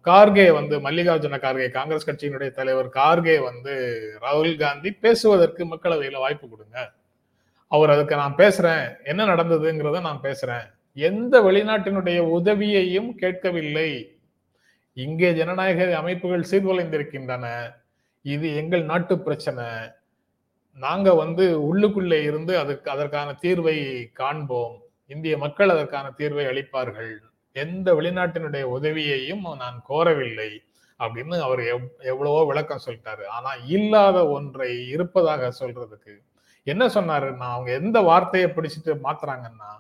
கார்கே 0.07 0.53
வந்து 0.53 0.75
மல்லிகார்ஜுன 0.79 1.39
கார்கே 1.45 1.69
காங்கிரஸ் 1.69 2.09
கட்சியினுடைய 2.09 2.51
தலைவர் 2.51 2.89
கார்கே 2.99 3.37
வந்து 3.43 3.73
ராகுல் 4.21 4.55
காந்தி 4.57 4.91
பேசுவதற்கு 4.91 5.65
மக்களவையில் 5.65 6.23
வாய்ப்பு 6.25 6.49
கொடுங்க. 6.49 6.77
அவர் 7.67 7.89
அதுக்கு 7.89 8.15
நான் 8.15 8.39
பேசுறேன். 8.43 8.85
என்ன 9.03 9.25
நடந்ததுங்கிறத 9.25 10.01
நான் 10.01 10.23
பேசுறேன். 10.23 10.65
எந்த 10.93 11.41
வெளிநாட்டினுடைய 11.41 12.19
உதவியையும் 12.37 13.15
கேட்கவில்லை. 13.15 13.89
இங்கே 14.93 15.33
ஜனநாயக 15.33 15.97
அமைப்புகள் 15.97 16.49
சீர்குலைந்திருக்கின்றன. 16.51 17.45
இது 18.21 18.55
எங்கள் 18.55 18.83
நாட்டு 18.83 19.19
பிரச்சனை. 19.19 19.65
நாங்க 20.73 21.13
வந்து 21.13 21.75
உள்ளுக்குள்ளே 21.75 22.21
இருந்து 22.21 22.57
அதுக்கு 22.57 22.91
அதற்கான 22.91 23.35
தீர்வை 23.41 24.07
காண்போம். 24.13 24.81
இந்திய 25.07 25.37
மக்கள் 25.37 25.69
அதற்கான 25.69 26.13
தீர்வை 26.17 26.45
அளிப்பார்கள். 26.45 27.17
எந்த 27.51 27.93
வெளிநாட்டினுடைய 27.93 28.61
உதவியையும் 28.61 29.55
நான் 29.55 29.83
கோரவில்லை 29.89 30.57
அப்படின்னு 30.99 31.39
அவர் 31.39 31.59
எவ்- 31.59 32.03
எவ்வளவோ 32.03 32.45
விளக்கம் 32.45 32.81
சொல்லிட்டாரு. 32.85 33.25
ஆனா 33.25 33.53
இல்லாத 33.53 34.27
ஒன்றை 34.27 34.89
இருப்பதாக 34.89 35.51
சொல்றதுக்கு 35.59 36.17
என்ன 36.63 36.87
சொன்னாருன்னா 36.87 37.37
அவங்க 37.37 37.71
எந்த 37.71 38.01
வார்த்தையை 38.01 38.49
பிடிச்சிட்டு 38.49 38.97
மாத்துறாங்கன்னா 39.03 39.71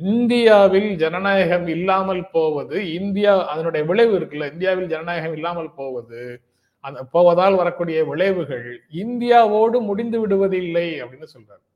இந்தியாவில் 0.00 0.96
ஜனநாயகம் 0.96 1.66
இல்லாமல் 1.66 2.30
போவது 2.30 2.92
இந்தியா 2.92 3.48
அதனுடைய 3.48 3.86
விளைவு 3.86 4.18
இருக்குல்ல 4.18 4.52
இந்தியாவில் 4.52 4.86
ஜனநாயகம் 4.86 5.32
இல்லாமல் 5.32 5.74
போவது 5.74 6.40
அந்த 6.80 7.04
போவதால் 7.04 7.54
வரக்கூடிய 7.54 8.04
விளைவுகள் 8.04 8.82
இந்தியாவோடு 8.92 9.80
முடிந்து 9.80 10.26
விடுவதில்லை 10.26 11.02
அப்படின்னு 11.02 11.26
சொல்றாரு. 11.34 11.66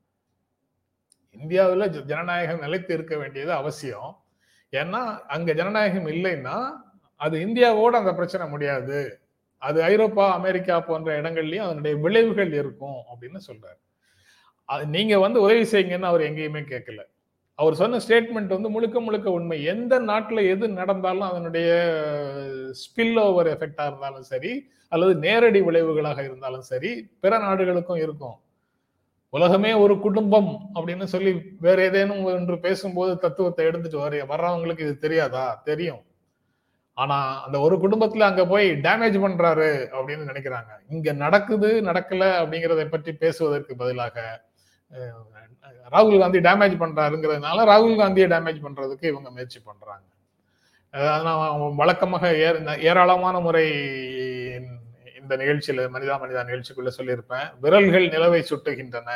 இந்தியாவில் 1.29 1.89
ஜ- 1.89 2.01
ஜனநாயகம் 2.01 2.59
நிலைத்து 2.59 2.93
இருக்க 2.93 3.17
வேண்டியது 3.17 3.51
அவசியம். 3.51 4.23
ஏன்னா 4.71 5.19
அங்க 5.19 5.53
ஜனநாயகம் 5.53 6.07
இல்லைன்னா 6.07 6.71
அது 7.15 7.39
இந்தியாவோட 7.39 7.89
அந்த 7.89 8.13
பிரச்சனை 8.13 8.47
முடியாது. 8.47 9.19
அது 9.57 9.83
ஐரோப்பா 9.83 10.33
அமெரிக்கா 10.33 10.79
போன்ற 10.79 11.21
இடங்கள்லயும் 11.21 11.61
அதனுடைய 11.61 11.97
விளைவுகள் 11.97 12.53
இருக்கும் 12.53 12.93
அப்படின்னு 12.93 13.39
சொல்றாரு. 13.47 13.81
அது 14.65 14.85
நீங்க 14.85 15.19
வந்து 15.19 15.41
உதவி 15.41 15.61
செய்யுங்கன்னு 15.61 16.01
அவர் 16.01 16.21
எங்கேயுமே 16.21 16.63
கேட்கல. 16.63 17.12
அவர் 17.59 17.75
சொன்ன 17.75 17.97
ஸ்டேட்மெண்ட் 17.97 18.55
வந்து 18.55 18.69
முழுக்க 18.69 18.99
முழுக்க 18.99 19.27
உண்மை. 19.31 19.57
எந்த 19.63 19.99
நாட்டில் 19.99 20.49
எது 20.53 20.65
நடந்தாலும் 20.69 21.27
அதனுடைய 21.29 21.69
ஸ்பில் 22.81 23.19
ஓவர் 23.19 23.47
எஃபெக்டாக 23.47 23.87
இருந்தாலும் 23.87 24.21
சரி 24.21 24.53
அல்லது 24.87 25.13
நேரடி 25.15 25.61
விளைவுகளாக 25.61 26.19
இருந்தாலும் 26.23 26.61
சரி 26.61 26.91
பிற 27.19 27.37
நாடுகளுக்கும் 27.37 28.01
இருக்கும். 28.05 28.37
உலகமே 29.29 29.73
ஒரு 29.73 29.99
குடும்பம் 29.99 30.49
அப்படின்னு 30.75 31.03
சொல்லி 31.03 31.31
வேற 31.59 31.77
ஏதேனும் 31.83 32.23
ஒன்று 32.23 32.59
பேசும்போது 32.59 33.13
தத்துவத்தை 33.17 33.65
எடுத்துட்டு 33.65 33.97
வர 33.97 34.23
வர்றவங்களுக்கு 34.31 34.85
இது 34.87 34.97
தெரியாதா? 34.97 35.45
தெரியும். 35.63 36.03
ஆனா 36.97 37.17
அந்த 37.43 37.59
ஒரு 37.59 37.75
குடும்பத்துல 37.75 38.27
அங்க 38.29 38.43
போய் 38.45 38.67
டேமேஜ் 38.71 39.17
பண்றாரு 39.25 39.69
அப்படின்னு 39.97 40.29
நினைக்கிறாங்க. 40.31 40.71
இங்க 40.89 41.11
நடக்குது 41.11 41.69
நடக்கல 41.81 42.23
அப்படிங்கிறத 42.41 42.85
பற்றி 42.89 43.13
பேசுவதற்கு 43.13 43.75
பதிலாக 43.75 44.15
ராகுல் 45.91 46.19
காந்தி 46.19 46.39
டேமேஜ் 46.39 46.79
பண்றாருங்கிறதுனால 46.79 47.65
ராகுல் 47.65 47.97
காந்தியை 47.97 48.29
டேமேஜ் 48.29 48.65
பண்றதுக்கு 48.65 49.05
இவங்க 49.05 49.31
முயற்சி 49.31 49.59
பண்றாங்க. 49.59 50.03
அஹ் 50.93 51.23
நான் 51.23 51.75
வழக்கமாக 51.75 52.35
ஏற- 52.35 52.77
ஏராளமான 52.77 53.39
முறை 53.39 53.71
இந்த 55.21 55.37
நிகழ்ச்சியில 55.37 55.89
மனிதா 55.89 56.17
மனிதா 56.17 56.43
நிகழ்ச்சிக்குள்ள 56.43 56.91
சொல்லியிருப்பேன். 56.97 57.59
விரல்கள் 57.61 58.07
நிலவை 58.07 58.45
சுட்டுகின்றன. 58.49 59.11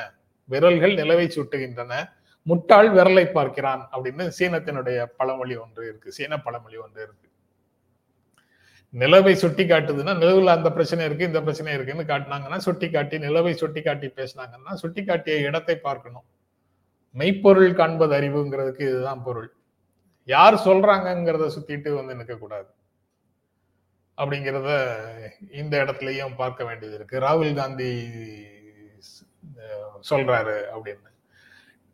விரல்கள் 0.45 0.93
நிலவை 0.93 1.27
சுட்டுகின்றன. 1.27 2.09
முட்டாள் 2.43 2.91
விரலை 2.91 3.25
பார்க்கிறான் 3.25 3.89
அப்படின்னு 3.93 4.31
சீனத்தினுடைய 4.39 5.05
பழமொழி 5.17 5.55
ஒன்று 5.55 5.87
இருக்கு. 5.87 6.11
சீன 6.11 6.37
பழமொழி 6.37 6.75
ஒன்று 6.75 7.01
இருக்கு. 7.01 7.25
நிலவை 8.93 9.33
சுட்டி 9.33 9.63
காட்டுதுன்னா 9.63 10.15
நிலவுல 10.15 10.45
அந்த 10.45 10.71
பிரச்சனை 10.71 11.05
இருக்கு 11.05 11.25
இந்த 11.25 11.39
பிரச்சனை 11.39 11.73
இருக்குன்னு 11.73 12.03
காட்டினாங்கன்னா 12.03 12.57
சுட்டி 12.57 12.89
காட்டி 12.89 13.17
நிலவை 13.17 13.51
சுட்டி 13.51 13.81
காட்டி 13.81 14.07
பேசினாங்கன்னா 14.07 14.73
சுட்டி 14.73 15.03
காட்டிய 15.03 15.37
இடத்தை 15.37 15.77
பார்க்கணும். 15.77 16.23
மெய்ப்பொருள் 17.17 17.73
காண்பது 17.73 18.13
அறிவுங்கிறதுக்கு 18.19 18.81
இதுதான் 18.81 19.23
பொருள். 19.23 19.49
யார் 20.27 20.55
சொல்றாங்கங்கிறத 20.65 21.45
சுத்திட்டு 21.55 21.91
வந்து 21.99 22.17
நிற்கக்கூடாது 22.19 22.69
அப்படிங்கிறத 24.17 24.69
இந்த 25.51 25.73
இடத்துலையும் 25.83 26.37
பார்க்க 26.37 26.65
வேண்டியது 26.65 26.95
இருக்கு. 26.97 27.19
ராகுல் 27.19 27.53
காந்தி 27.55 27.91
சொல்றாரு 30.09 30.57
அப்படின்னு. 30.75 31.05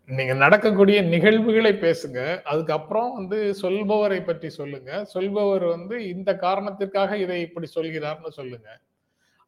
நீங்க 0.10 0.34
நடக்கக்கூடிய 0.34 1.02
நிகழ்வுகளை 1.02 1.72
பேசுங்க. 1.74 2.20
அதுக்கப்புறம் 2.44 3.12
வந்து 3.14 3.38
சொல்பவரை 3.62 4.20
பற்றி 4.26 4.50
சொல்லுங்க. 4.50 4.92
சொல்பவர் 5.06 5.64
வந்து 5.64 5.96
இந்த 6.10 6.32
காரணத்திற்காக 6.36 7.18
இதை 7.18 7.38
இப்படி 7.42 7.68
சொல்கிறார்னு 7.76 8.32
சொல்லுங்க. 8.40 8.68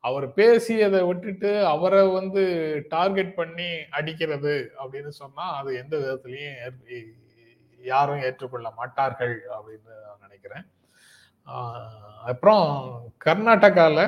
அவர் 0.07 0.25
பேசியதை 0.39 0.99
விட்டுட்டு 1.09 1.51
அவரை 1.73 2.01
வந்து 2.17 2.43
டார்கெட் 2.93 3.31
பண்ணி 3.39 3.69
அடிக்கிறது 3.97 4.55
அப்படின்னு 4.81 5.11
சொன்னா 5.21 5.45
அது 5.59 5.69
எந்த 5.81 5.95
விதத்திலையும் 6.03 6.59
யாரும் 7.81 8.23
ஏற்றுக்கொள்ள 8.27 8.67
மாட்டார்கள் 8.79 9.35
அப்படின்னு 9.55 9.91
நான் 10.05 10.23
நினைக்கிறேன். 10.25 10.65
அப்புறம் 12.31 12.67
கர்நாடகாவில் 13.25 14.05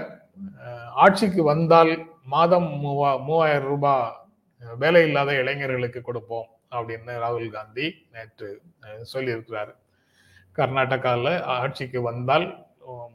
ஆட்சிக்கு 1.03 1.41
வந்தால் 1.53 1.93
மாதம் 2.35 2.69
மூவா 2.83 3.11
மூவாயிரம் 3.27 3.69
ரூபாய் 3.73 4.13
வேலை 4.83 5.01
இல்லாத 5.07 5.31
இளைஞர்களுக்கு 5.41 5.99
கொடுப்போம் 6.07 6.47
அப்படின்னு 6.77 7.13
ராகுல் 7.23 7.53
காந்தி 7.57 7.87
நேற்று 8.13 8.49
சொல்லியிருக்கிறாரு. 9.13 9.73
கர்நாடகாவில் 10.57 11.33
ஆட்சிக்கு 11.57 11.99
வந்தால் 12.09 12.47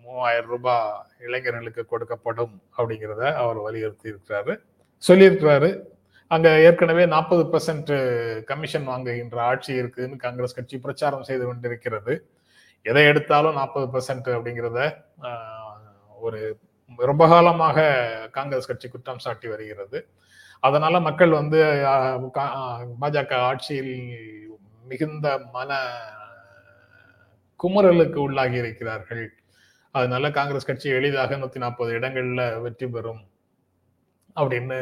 மூவாயிரம் 0.04 0.50
ரூபாய் 0.54 0.88
இளைஞர்களுக்கு 1.26 1.82
கொடுக்கப்படும் 1.92 2.54
அப்படிங்கிறத 2.76 3.22
அவர் 3.42 3.58
வலியுறுத்தி 3.66 4.06
இருக்கிறாரு 4.12 4.54
சொல்லியிருக்கிறாரு. 5.08 5.70
அங்க 6.35 6.48
ஏற்கனவே 6.66 7.04
நாற்பது 7.14 7.42
பெர்சன்ட் 7.52 7.92
கமிஷன் 8.50 8.87
வாங்குகின்ற 8.90 9.38
ஆட்சி 9.50 9.72
இருக்குன்னு 9.80 10.16
காங்கிரஸ் 10.24 10.56
கட்சி 10.58 10.76
பிரச்சாரம் 10.85 11.26
செய்து 11.30 11.44
கொண்டிருக்கிறது. 11.48 12.14
எதை 12.90 13.02
எடுத்தாலும் 13.11 13.58
நாற்பது 13.61 13.87
பெர்சன்ட் 13.94 14.30
அப்படிங்கிறத 14.37 14.80
ஒரு 16.26 16.40
ரொம்ப 17.11 17.26
காலமாக 17.32 17.78
காங்கிரஸ் 18.37 18.70
கட்சி 18.70 18.88
குற்றம் 18.88 19.22
சாட்டி 19.24 19.48
வருகிறது. 19.52 19.98
அதனால 20.68 20.94
மக்கள் 21.08 21.32
வந்து 21.40 21.61
பாஜக 23.02 23.32
ஆட்சியில் 23.50 23.94
மிகுந்த 24.90 25.26
மன 25.56 25.80
குமுறலுக்கு 27.61 28.18
உள்ளாகி 28.26 28.58
இருக்கிறார்கள். 28.62 29.24
அதனால 29.92 30.31
காங்கிரஸ் 30.31 30.68
கட்சி 30.70 30.88
எளிதாக 30.98 31.37
நூத்தி 31.37 31.59
நாற்பது 31.64 31.90
இடங்கள்ல 31.98 32.61
வெற்றி 32.61 32.87
பெறும் 32.88 33.22
அப்படின்னு 34.37 34.78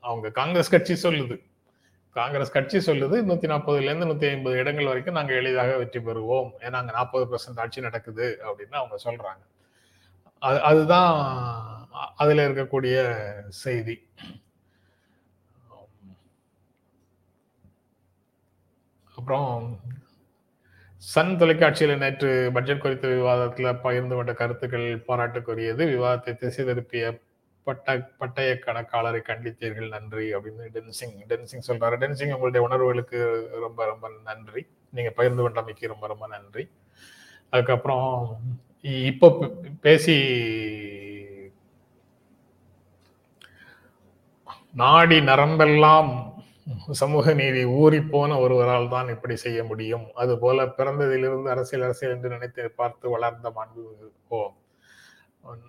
அவங்க 0.00 0.30
காங்கிரஸ் 0.30 0.72
கட்சி 0.74 0.94
சொல்லுது. 1.02 1.36
காங்கிரஸ் 2.16 2.52
கட்சி 2.56 2.78
சொல்லுது 2.78 3.16
நூத்தி 3.30 3.48
நாற்பதுல 3.52 3.88
இருந்து 3.88 4.08
நூத்தி 4.10 4.28
ஐம்பது 4.30 4.56
இடங்கள் 4.56 4.90
வரைக்கும் 4.90 5.14
நாங்க 5.14 5.32
எளிதாக 5.34 5.76
வெற்றி 5.76 6.00
பெறுவோம். 6.00 6.50
ஏன்னா 6.60 6.78
அங்க 6.82 6.92
நாற்பது 6.92 7.24
பெர்சன்ட் 7.32 7.60
ஆட்சி 7.64 7.80
நடக்குது 7.80 8.26
அப்படின்னு 8.42 8.74
அவங்க 8.82 8.96
சொல்றாங்க. 9.04 9.42
அது 10.38 10.58
அதுதான் 10.62 11.12
அதுல 12.16 12.48
இருக்கக்கூடிய 12.48 12.96
செய்தி. 13.48 13.96
அப்புறம் 19.16 19.80
சன் 21.10 21.36
தொலைக்காட்சியில் 21.38 21.98
நேற்று 21.98 22.50
பட்ஜெட் 22.52 22.80
குறித்த 22.80 23.08
விவாதத்தில் 23.08 23.76
பகிர்ந்து 23.76 24.14
கொண்ட 24.14 24.32
கருத்துக்கள் 24.32 25.04
பாராட்டுக்குரியது. 25.08 25.82
விவாதத்தை 25.92 26.36
திசை 26.36 26.64
திருப்பிய 26.64 27.20
பட்ட 27.64 27.96
பட்டய 28.18 28.58
கணக்காளரை 28.66 29.20
கண்டித்தீர்கள். 29.28 29.88
நன்றி 29.88 30.34
அப்படின்னு 30.34 30.64
டென்சிங் 30.74 31.14
டென்சிங் 31.28 31.66
சொல்றாரு. 31.68 31.96
டென்சிங் 32.02 32.32
உங்களுடைய 32.32 32.66
உணர்வுகளுக்கு 32.66 33.48
ரொம்ப 33.60 33.84
ரொம்ப 33.84 34.10
நன்றி. 34.24 34.66
நீங்க 34.90 35.10
பகிர்ந்து 35.10 35.42
கொண்டமைக்கு 35.42 35.86
ரொம்ப 35.86 36.06
ரொம்ப 36.06 36.26
நன்றி. 36.26 36.68
அதுக்கப்புறம் 37.50 38.40
இப்போ 38.82 39.54
பேசி 39.80 40.16
நாடி 44.72 45.20
நரம்பெல்லாம் 45.20 46.25
சமூக 47.00 47.32
நீதி 47.40 47.62
ஊறி 47.80 47.98
போன 48.12 48.38
ஒருவரால் 48.44 48.92
தான் 48.94 49.08
இப்படி 49.14 49.34
செய்ய 49.44 49.60
முடியும். 49.64 50.06
அதுபோல 50.22 50.64
பிறந்ததிலிருந்து 50.78 51.48
அரசியல் 51.54 51.84
அரசியல் 51.88 52.14
என்று 52.14 52.32
நினைத்து 52.34 52.62
பார்த்து 52.80 53.10
வளர்ந்த 53.14 53.50
மாண்பு 53.58 53.84
ஓ 54.36 54.38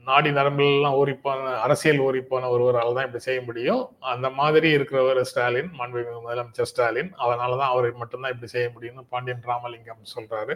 நாடி 0.07 0.29
நரம்பெல்லாம் 0.37 0.95
ஊறிப்போன 0.99 1.49
அரசியல் 1.65 2.01
ஊறிப்போன 2.05 2.49
ஒருவரால் 2.53 2.95
தான் 2.95 3.07
இப்படி 3.07 3.23
செய்ய 3.27 3.41
முடியும். 3.49 3.83
அந்த 4.13 4.27
மாதிரி 4.39 4.69
இருக்கிறவர் 4.77 5.19
ஸ்டாலின் 5.31 5.69
மாண்புமிகு 5.79 6.15
முதலமைச்சர் 6.25 6.69
ஸ்டாலின். 6.71 7.11
அதனாலதான் 7.23 7.71
அவரை 7.73 7.91
மட்டும்தான் 8.01 8.33
இப்படி 8.35 8.51
செய்ய 8.55 8.69
முடியும்னு 8.75 9.05
பாண்டியன் 9.13 9.45
ராமலிங்கம் 9.51 10.11
சொல்றாரு. 10.15 10.55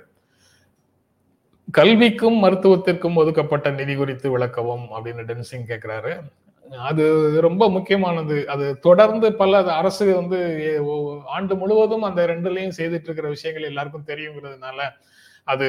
கல்விக்கும் 1.78 2.38
மருத்துவத்திற்கும் 2.44 3.20
ஒதுக்கப்பட்ட 3.22 3.68
நிதி 3.80 3.94
குறித்து 3.96 4.28
விளக்கவும் 4.36 4.86
அப்படின்னு 4.96 5.24
டென்சிங் 5.30 5.70
கேட்கிறாரு 5.72 6.14
அது 6.78 7.32
ரொம்ப 7.42 7.70
முக்கியமானது. 7.70 8.48
அது 8.48 8.80
தொடர்ந்து 8.80 9.34
பல 9.34 9.74
அரசு 9.74 10.16
வந்து 10.16 10.40
ஆண்டு 11.26 11.56
முழுவதும் 11.56 12.04
அந்த 12.04 12.28
ரெண்டுலையும் 12.28 12.72
செய்துட்டு 12.78 13.04
இருக்கிற 13.04 13.30
விஷயங்கள் 13.30 13.66
எல்லாருக்கும் 13.66 14.06
தெரியுங்கிறதுனால 14.08 14.90
அது 15.44 15.68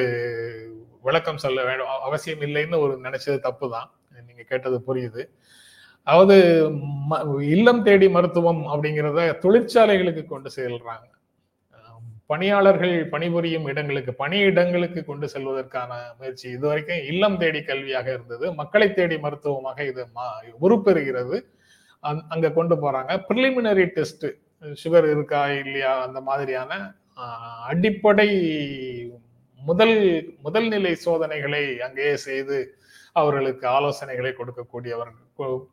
விளக்கம் 1.01 1.37
சொல்ல 1.37 1.63
வேண்டும் 1.63 1.87
அவசியம் 1.87 2.39
இல்லைன்னு 2.39 2.79
ஒரு 2.79 2.99
நினைச்சது 2.99 3.39
தப்பு 3.39 3.69
தான் 3.69 3.91
நீங்க 4.27 4.43
கேட்டது 4.43 4.83
புரியுது. 4.87 5.25
அதாவது 6.03 6.69
ம- 7.09 7.41
இல்லம் 7.41 7.83
தேடி 7.83 8.09
மருத்துவம் 8.09 8.67
அப்படிங்கிறத 8.67 9.39
தொழிற்சாலைகளுக்கு 9.41 10.25
கொண்டு 10.25 10.49
செல்றாங்க. 10.55 11.22
பணியாளர்கள் 12.29 12.95
பணிபுரியும் 13.13 13.65
இடங்களுக்கு 13.71 14.11
பணியிடங்களுக்கு 14.21 15.01
கொண்டு 15.09 15.25
செல்வதற்கான 15.33 15.91
முயற்சி 16.19 16.45
இதுவரைக்கும் 16.55 17.07
இல்லம் 17.11 17.39
தேடி 17.41 17.61
கல்வியாக 17.63 18.07
இருந்தது. 18.15 18.45
மக்களை 18.61 18.87
தேடி 18.91 19.17
மருத்துவமாக 19.25 19.79
இது 19.91 20.05
உருப்பெறுகிறது. 20.65 21.37
அங்க 22.33 22.47
கொண்டு 22.59 22.75
போறாங்க. 22.75 23.11
ப்ரிலிமினரி 23.27 23.85
டெஸ்ட் 23.97 24.27
சுகர் 24.75 25.07
இருக்கா 25.13 25.41
இல்லையா 25.63 25.91
அந்த 26.05 26.19
மாதிரியான 26.21 26.71
அடிப்படை 27.71 28.29
முதல் 29.61 29.97
முதல் 30.41 30.67
நிலை 30.67 30.93
சோதனைகளை 31.05 31.63
அங்கேயே 31.85 32.15
செய்து 32.27 32.57
அவர்களுக்கு 33.15 33.65
ஆலோசனைகளை 33.67 34.31
கொடுக்கக்கூடியவர் 34.35 35.11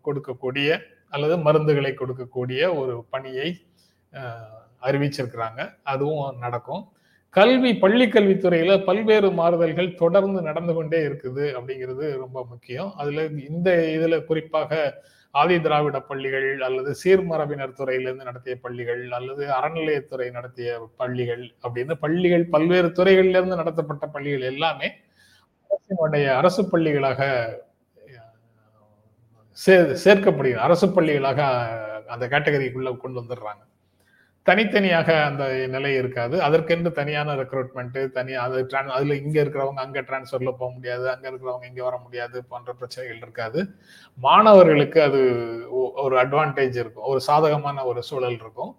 கொடுக்கக்கூடிய 0.06 0.78
அல்லது 1.12 1.36
மருந்துகளை 1.46 1.92
கொடுக்கக்கூடிய 1.94 2.60
ஒரு 2.80 2.94
பணியை 3.10 3.48
அறிவிச்சிருக்கிறாங்க. 4.82 5.60
அதுவும் 5.82 6.38
நடக்கும். 6.38 6.84
கல்வி 7.30 7.76
பள்ளி 7.76 8.06
கல்வித்துறையில 8.06 8.84
பல்வேறு 8.84 9.28
மாறுதல்கள் 9.30 9.94
தொடர்ந்து 9.94 10.42
நடந்து 10.42 10.72
கொண்டே 10.74 11.00
இருக்குது 11.06 11.44
அப்படிங்கிறது 11.58 12.06
ரொம்ப 12.24 12.44
முக்கியம். 12.48 12.92
அதுல 12.96 13.24
இந்த 13.48 13.70
இதுல 13.96 14.24
குறிப்பாக 14.24 15.02
ஆதி 15.30 15.60
திராவிட 15.60 16.00
பள்ளிகள் 16.00 16.60
அல்லது 16.60 16.90
சீர்மரபினர் 17.02 17.72
துறையிலிருந்து 17.72 18.24
நடத்திய 18.24 18.56
பள்ளிகள் 18.60 19.02
அல்லது 19.10 19.46
அறநிலையத்துறை 19.46 20.30
நடத்திய 20.30 20.90
பள்ளிகள் 20.96 21.44
அப்படின்னு 21.62 21.94
பள்ளிகள் 21.94 22.44
பல்வேறு 22.46 22.88
துறைகளிலிருந்து 22.88 23.36
இருந்து 23.36 23.56
நடத்தப்பட்ட 23.56 24.06
பள்ளிகள் 24.06 24.48
எல்லாமே 24.52 24.88
அரசினுடைய 25.70 26.26
அரசு 26.34 26.62
பள்ளிகளாக 26.72 27.20
சேர்க்கப்படுகிறது. 30.04 30.66
அரசு 30.68 30.86
பள்ளிகளாக 30.86 31.40
அந்த 32.06 32.28
கேட்டகரிக்குள்ள 32.28 32.96
கொண்டு 32.96 33.20
வந்துடுறாங்க. 33.20 33.62
தனித்தனியாக 34.46 35.08
அந்த 35.28 35.44
நிலை 35.74 35.90
இருக்காது. 36.00 36.36
அதற்கென்று 36.46 36.90
தனியான 36.98 37.34
ரெக்ரூட்மெண்ட் 37.40 37.98
தனி 38.16 38.32
அது 38.44 38.60
அதுல 38.96 39.16
இங்க 39.22 39.36
இருக்கிறவங்க 39.42 39.82
அங்க 39.86 40.00
டிரான்ஸ்ஃபர்ல 40.08 40.52
போக 40.60 40.70
முடியாது 40.76 41.06
அங்க 41.14 41.26
இருக்கிறவங்க 41.30 41.66
இங்க 41.70 41.82
வர 41.88 41.96
முடியாது 42.04 42.38
போன்ற 42.50 42.72
பிரச்சனைகள் 42.78 43.20
இருக்காது. 43.24 43.62
மாணவர்களுக்கு 44.18 45.00
அது 45.08 45.20
ஒரு 46.04 46.16
அட்வான்டேஜ் 46.22 46.78
இருக்கும். 46.82 47.08
ஒரு 47.12 47.20
சாதகமான 47.28 47.84
ஒரு 47.90 48.02
சூழல் 48.10 48.38
இருக்கும். 48.42 48.72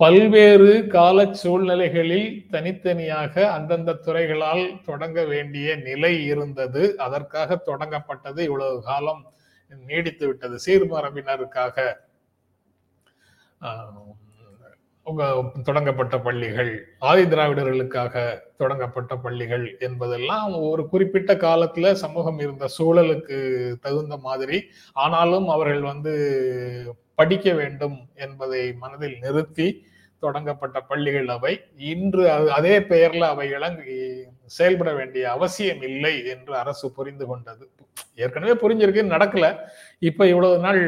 பல்வேறு 0.00 0.70
கால 0.94 1.18
சூழ்நிலைகளில் 1.42 2.30
தனித்தனியாக 2.54 3.34
அந்தந்த 3.56 3.98
துறைகளால் 4.06 4.64
தொடங்க 4.88 5.18
வேண்டிய 5.32 5.76
நிலை 5.88 6.12
இருந்தது. 6.32 6.82
அதற்காக 7.06 7.60
தொடங்கப்பட்டது 7.68 8.40
இவ்வளவு 8.48 8.80
காலம் 8.90 9.22
நீடித்து 9.90 10.24
விட்டது. 10.26 10.56
சீர்மரபினருக்காக 10.66 11.76
தொடங்கப்பட்ட 15.06 16.16
பள்ளிகள் 16.18 16.70
ஆதி 16.98 17.22
திராவிடர்களுக்காக 17.22 18.40
தொடங்கப்பட்ட 18.56 19.16
பள்ளிகள் 19.16 19.76
என்பதெல்லாம் 19.78 20.52
ஒரு 20.52 20.88
குறிப்பிட்ட 20.88 21.34
காலத்துல 21.34 21.92
சமூகம் 21.92 22.38
இருந்த 22.38 22.68
சூழலுக்கு 22.78 23.38
தகுந்த 23.80 24.16
மாதிரி 24.16 24.60
ஆனாலும் 24.92 25.48
அவர்கள் 25.48 25.80
வந்து 25.80 26.14
படிக்க 27.14 27.52
வேண்டும் 27.52 27.98
என்பதை 28.14 28.72
மனதில் 28.74 29.18
நிறுத்தி 29.20 29.68
தொடங்கப்பட்ட 30.24 30.78
பள்ளிகள் 30.90 31.28
அவை. 31.36 31.52
இன்று 31.92 32.24
அதே 32.58 32.74
பெயர்ல 32.90 33.24
அவை 33.32 33.46
இலங்கை 33.56 33.96
செயல்பட 34.56 34.90
வேண்டிய 34.98 35.24
அவசியம் 35.36 35.82
இல்லை 35.88 36.14
என்று 36.34 36.52
அரசு 36.62 36.86
புரிந்து 36.98 37.26
கொண்டது. 37.30 37.64
ஏற்கனவே 38.24 38.54
புரிஞ்சிருக்கு 38.62 39.02
நடக்கல. 39.14 39.46
இப்ப 40.08 40.28
இவ்வளவு 40.32 40.58
நாள் 40.66 40.82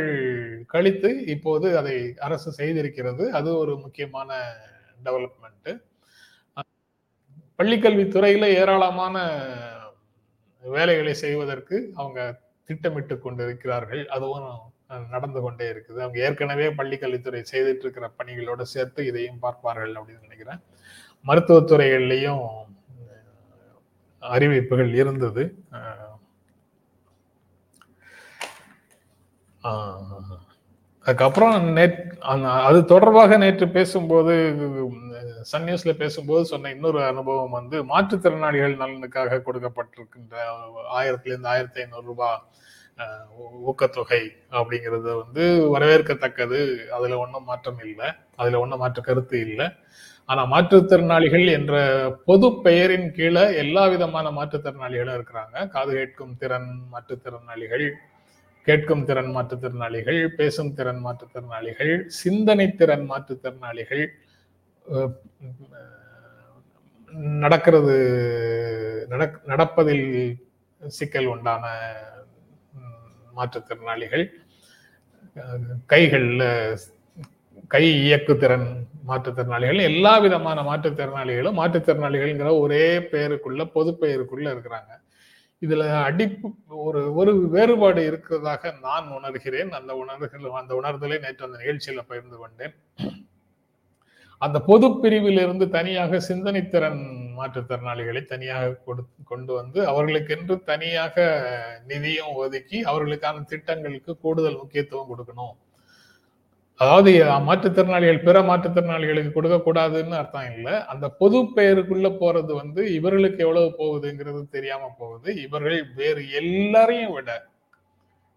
கழித்து 0.75 1.11
இப்போது 1.35 1.67
அதை 1.81 1.97
அரசு 2.29 2.51
செய்திருக்கிறது. 2.61 3.27
அது 3.41 3.51
ஒரு 3.63 3.75
முக்கியமான 3.85 4.31
டெவலப்மெண்ட் 5.05 5.73
பள்ளிக்கல்வித்துறையில 7.59 8.47
ஏராளமான 8.61 9.17
வேலைகளை 10.63 11.13
செய்வதற்கு 11.23 11.77
அவங்க 11.95 12.21
திட்டமிட்டு 12.69 13.15
கொண்டிருக்கிறார்கள். 13.19 14.03
அதுவும் 14.17 14.49
நடந்து 15.15 15.41
கொண்டே 15.45 15.67
இருக்குது. 15.73 15.99
அவங்க 16.05 16.19
ஏற்கனவே 16.27 16.67
பள்ளிக்கல்வித்துறை 16.79 17.43
செய்துட்டு 17.53 17.85
இருக்கிற 17.87 18.07
பணிகளோட 18.19 18.63
சேர்த்து 18.75 19.07
இதையும் 19.11 19.43
பார்ப்பார்கள் 19.45 19.97
அப்படின்னு 19.99 20.27
நினைக்கிறேன். 20.27 20.63
மருத்துவத்துறைகள்லையும் 21.27 22.45
அறிவிப்புகள் 24.23 24.93
இருந்தது. 25.03 25.45
அதுக்கப்புறம் 31.07 31.57
நேட் 31.77 31.99
அது 32.69 32.79
தொடர்பாக 32.93 33.37
நேற்று 33.43 33.67
பேசும்போது 33.77 34.35
சன் 35.51 35.67
நியூஸ்ல 35.67 35.93
பேசும்போது 36.01 36.45
சொன்ன 36.51 36.71
இன்னொரு 36.77 37.01
அனுபவம் 37.11 37.57
வந்து 37.59 37.77
மாற்றுத்திறனாளிகள் 37.91 38.81
நலனுக்காக 38.81 39.41
கொடுக்கப்பட்டிருக்கின்ற 39.49 40.37
ஆயிரத்துல 40.99 41.33
இருந்து 41.33 41.53
ஆயிரத்தி 41.55 41.83
ஐநூறு 41.85 42.07
ரூபாய் 42.07 42.41
ஊக்கத்தொகை 43.71 44.21
அப்படிங்கிறது 44.59 45.11
வந்து 45.23 45.45
வரவேற்கத்தக்கது. 45.75 46.59
அதுல 46.97 47.19
ஒன்றும் 47.25 47.49
மாற்றம் 47.51 47.81
இல்லை. 47.89 48.09
அதுல 48.41 48.61
ஒன்றும் 48.65 48.83
மாற்ற 48.85 49.01
கருத்து 49.09 49.39
இல்லை. 49.47 49.67
ஆனா 50.29 50.43
மாற்றுத்திறனாளிகள் 50.53 51.47
என்ற 51.59 51.75
பொது 52.29 52.49
பெயரின் 52.65 53.09
கீழே 53.17 53.45
எல்லா 53.63 53.83
விதமான 53.95 54.27
மாற்றுத்திறனாளிகளும் 54.39 55.17
இருக்கிறாங்க. 55.19 55.57
காது 55.75 55.93
கேட்கும் 55.99 56.35
திறன் 56.43 56.71
மாற்றுத்திறனாளிகள் 56.95 57.87
கேட்கும் 58.67 59.05
திறன் 59.09 59.33
மாற்றுத்திறனாளிகள் 59.37 60.21
பேசும் 60.39 60.73
திறன் 60.79 61.03
மாற்றுத்திறனாளிகள் 61.07 61.93
சிந்தனை 62.23 62.67
திறன் 62.81 63.07
மாற்றுத்திறனாளிகள் 63.13 64.05
நடக்கிறது 67.43 67.95
நடப்பதில் 69.53 70.09
சிக்கல் 70.83 71.29
உண்டான 71.35 71.65
மாற்றுத்திறனாளிகள் 73.39 74.25
கைகளில் 75.93 76.45
கை 77.73 77.85
இயக்குத்திறன் 78.07 78.69
மாற்றுத்திறனாளிகள் 79.09 79.81
எல்லா 79.91 80.13
விதமான 80.25 80.59
மாற்றுத்திறனாளிகளும் 80.69 81.59
மாற்றுத்திறனாளிகள்ங்கிற 81.61 82.53
ஒரே 82.65 82.85
பெயருக்குள்ள 83.13 83.65
பொது 83.77 83.91
பெயருக்குள்ள 84.03 84.47
இருக்கிறாங்க. 84.55 84.93
இதுல 85.63 85.85
அடிப்பு 86.09 86.49
ஒரு 86.87 87.01
ஒரு 87.21 87.33
வேறுபாடு 87.55 88.01
இருக்கிறதாக 88.11 88.73
நான் 88.87 89.07
உணர்கிறேன். 89.19 89.71
அந்த 89.79 89.93
உணர்கள் 90.03 90.59
அந்த 90.61 90.73
உணர்தலை 90.81 91.19
நேற்று 91.25 91.47
அந்த 91.47 91.59
நிகழ்ச்சியில 91.63 92.03
பகிர்ந்து 92.11 92.37
கொண்டேன். 92.43 92.75
அந்த 94.43 94.59
பொது 94.71 94.87
பிரிவிலிருந்து 95.03 95.67
தனியாக 95.77 96.21
சிந்தனைத்திறன் 96.31 97.03
மாற்றுத்திறனாளிகளை 97.39 98.23
தனியாக 98.33 98.97
கொண்டு 99.31 99.53
வந்து 99.61 99.79
அவர்களுக்கென்று 99.93 100.57
தனியாக 100.71 101.27
நிதியும் 101.91 102.35
ஒதுக்கி 102.43 102.79
அவர்களுக்கான 102.91 103.45
திட்டங்களுக்கு 103.53 104.13
கூடுதல் 104.25 104.61
முக்கியத்துவம் 104.63 105.11
கொடுக்கணும். 105.13 105.55
அதாவது 106.81 107.11
மாற்றுத்திறனாளிகள் 107.49 108.25
பிற 108.25 108.39
மாற்றுத்திறனாளிகளுக்கு 108.49 109.31
கொடுக்கக்கூடாதுன்னு 109.37 110.17
அர்த்தம் 110.23 110.49
இல்லை. 110.57 110.75
அந்த 110.93 111.07
பொது 111.21 111.39
பெயருக்குள்ள 111.59 112.09
போறது 112.23 112.53
வந்து 112.63 112.81
இவர்களுக்கு 112.97 113.41
எவ்வளவு 113.47 113.71
போகுதுங்கிறது 113.79 114.43
தெரியாம 114.57 114.91
போகுது. 114.99 115.29
இவர்கள் 115.45 115.79
வேறு 116.01 116.25
எல்லாரையும் 116.43 117.15
விட 117.19 117.31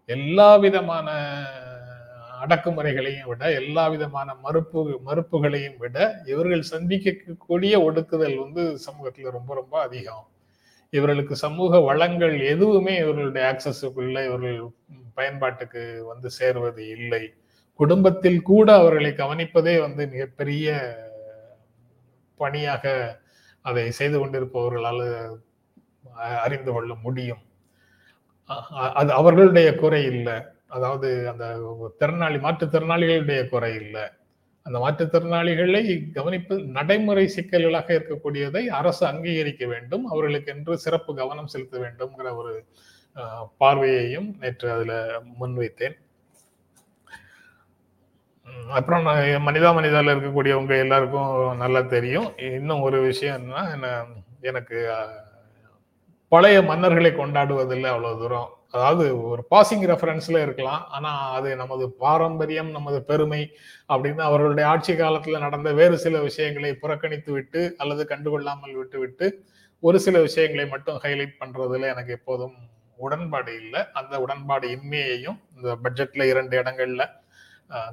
எல்லா 0.08 0.48
விதமான 0.64 1.08
அடக்குமுறைகளையும் 2.42 3.28
விட 3.30 3.44
எல்லா 3.60 3.84
விதமான 3.94 4.28
மறுப்பு 4.44 4.80
மறுப்புகளையும் 5.08 5.78
விட 5.82 5.98
இவர்கள் 6.32 6.70
சந்திக்கக்கூடிய 6.72 7.74
ஒடுக்குதல் 7.86 8.36
வந்து 8.44 8.62
சமூகத்துல 8.86 9.34
ரொம்ப 9.38 9.50
ரொம்ப 9.60 9.74
அதிகம். 9.86 10.24
இவர்களுக்கு 10.92 11.34
சமூக 11.44 11.80
வளங்கள் 11.88 12.36
எதுவுமே 12.52 12.94
இவர்களுடைய 13.02 13.44
ஆக்சஸுக்குள்ள 13.50 14.16
இவர்கள் 14.28 14.58
பயன்பாட்டுக்கு 15.18 15.82
வந்து 16.12 16.28
சேருவது 16.38 16.82
இல்லை. 16.96 17.22
குடும்பத்தில் 17.80 18.40
கூட 18.50 18.68
அவர்களை 18.80 19.10
கவனிப்பதே 19.22 19.74
வந்து 19.84 20.02
மிகப்பெரிய 20.14 20.68
பணியாக 22.40 22.84
அதை 23.64 23.84
செய்து 24.00 24.16
கொண்டிருப்பவர்களால் 24.18 25.04
அறிந்து 26.44 26.70
கொள்ள 26.72 26.92
முடியும். 27.04 27.42
அது 29.00 29.10
அவர்களுடைய 29.20 29.68
குறை 29.82 30.02
இல்லை. 30.12 30.36
அதாவது 30.76 31.08
அந்த 31.32 31.44
திறனாளி 32.00 32.38
மாற்றுத்திறனாளிகளுடைய 32.46 33.42
குறை 33.52 33.72
இல்லை. 33.82 34.04
அந்த 34.66 34.78
மாற்றுத்திறனாளிகளை 34.84 35.82
கவனிப்பு 36.16 36.54
நடைமுறை 36.76 37.24
சிக்கல்களாக 37.36 37.88
இருக்கக்கூடியதை 37.98 38.62
அரசு 38.78 39.02
அங்கீகரிக்க 39.10 39.64
வேண்டும். 39.72 40.04
அவர்களுக்கு 40.12 40.52
என்று 40.54 40.74
சிறப்பு 40.84 41.12
கவனம் 41.20 41.52
செலுத்த 41.54 41.76
வேண்டும்ங்கிற 41.84 42.34
ஒரு 42.42 42.52
பார்வையையும் 43.62 44.28
நேற்று 44.42 44.68
அதுல 44.74 44.92
முன்வைத்தேன். 45.40 45.96
அப்புறம் 48.78 49.04
நான் 49.08 49.46
மனிதா 49.48 49.70
மனிதாவில் 49.78 50.12
இருக்கக்கூடியவங்க 50.14 50.74
எல்லாருக்கும் 50.84 51.32
நல்லா 51.62 51.80
தெரியும். 51.96 52.28
இன்னும் 52.58 52.84
ஒரு 52.88 52.98
விஷயம்னா 53.10 53.62
என்ன 53.74 53.88
எனக்கு 54.50 54.78
பழைய 56.32 56.58
மன்னர்களை 56.70 57.10
கொண்டாடுவதில்லை 57.14 57.88
அவ்வளோ 57.92 58.12
தூரம். 58.22 58.50
அதாவது 58.72 59.22
ஒரு 59.22 59.42
பாசிங் 59.50 59.84
ரெஃபரன்ஸ்ல 59.90 60.42
இருக்கலாம். 60.42 60.82
ஆனா 60.88 61.10
அது 61.30 61.50
நமது 61.56 61.84
பாரம்பரியம் 62.02 62.70
நமது 62.70 62.98
பெருமை 63.02 63.40
அப்படின்னு 63.88 64.22
அவர்களுடைய 64.28 64.66
ஆட்சி 64.68 64.92
காலத்துல 64.92 65.38
நடந்த 65.38 65.72
வேறு 65.72 65.96
சில 65.98 66.20
விஷயங்களை 66.20 66.70
புறக்கணித்து 66.74 67.32
விட்டு 67.32 67.62
அல்லது 67.78 68.04
கண்டுகொள்ளாமல் 68.08 68.76
விட்டு 68.76 68.98
விட்டு 68.98 69.28
ஒரு 69.82 69.98
சில 70.00 70.20
விஷயங்களை 70.20 70.66
மட்டும் 70.68 71.00
ஹைலைட் 71.02 71.40
பண்றதுல 71.40 71.88
எனக்கு 71.92 72.12
எப்போதும் 72.12 72.54
உடன்பாடு 72.98 73.52
இல்லை. 73.54 73.82
அந்த 73.92 74.14
உடன்பாடு 74.20 74.66
இன்மையையும் 74.70 75.38
இந்த 75.56 75.76
பட்ஜெட்ல 75.84 76.22
இரண்டு 76.32 76.54
இடங்கள்ல 76.62 77.02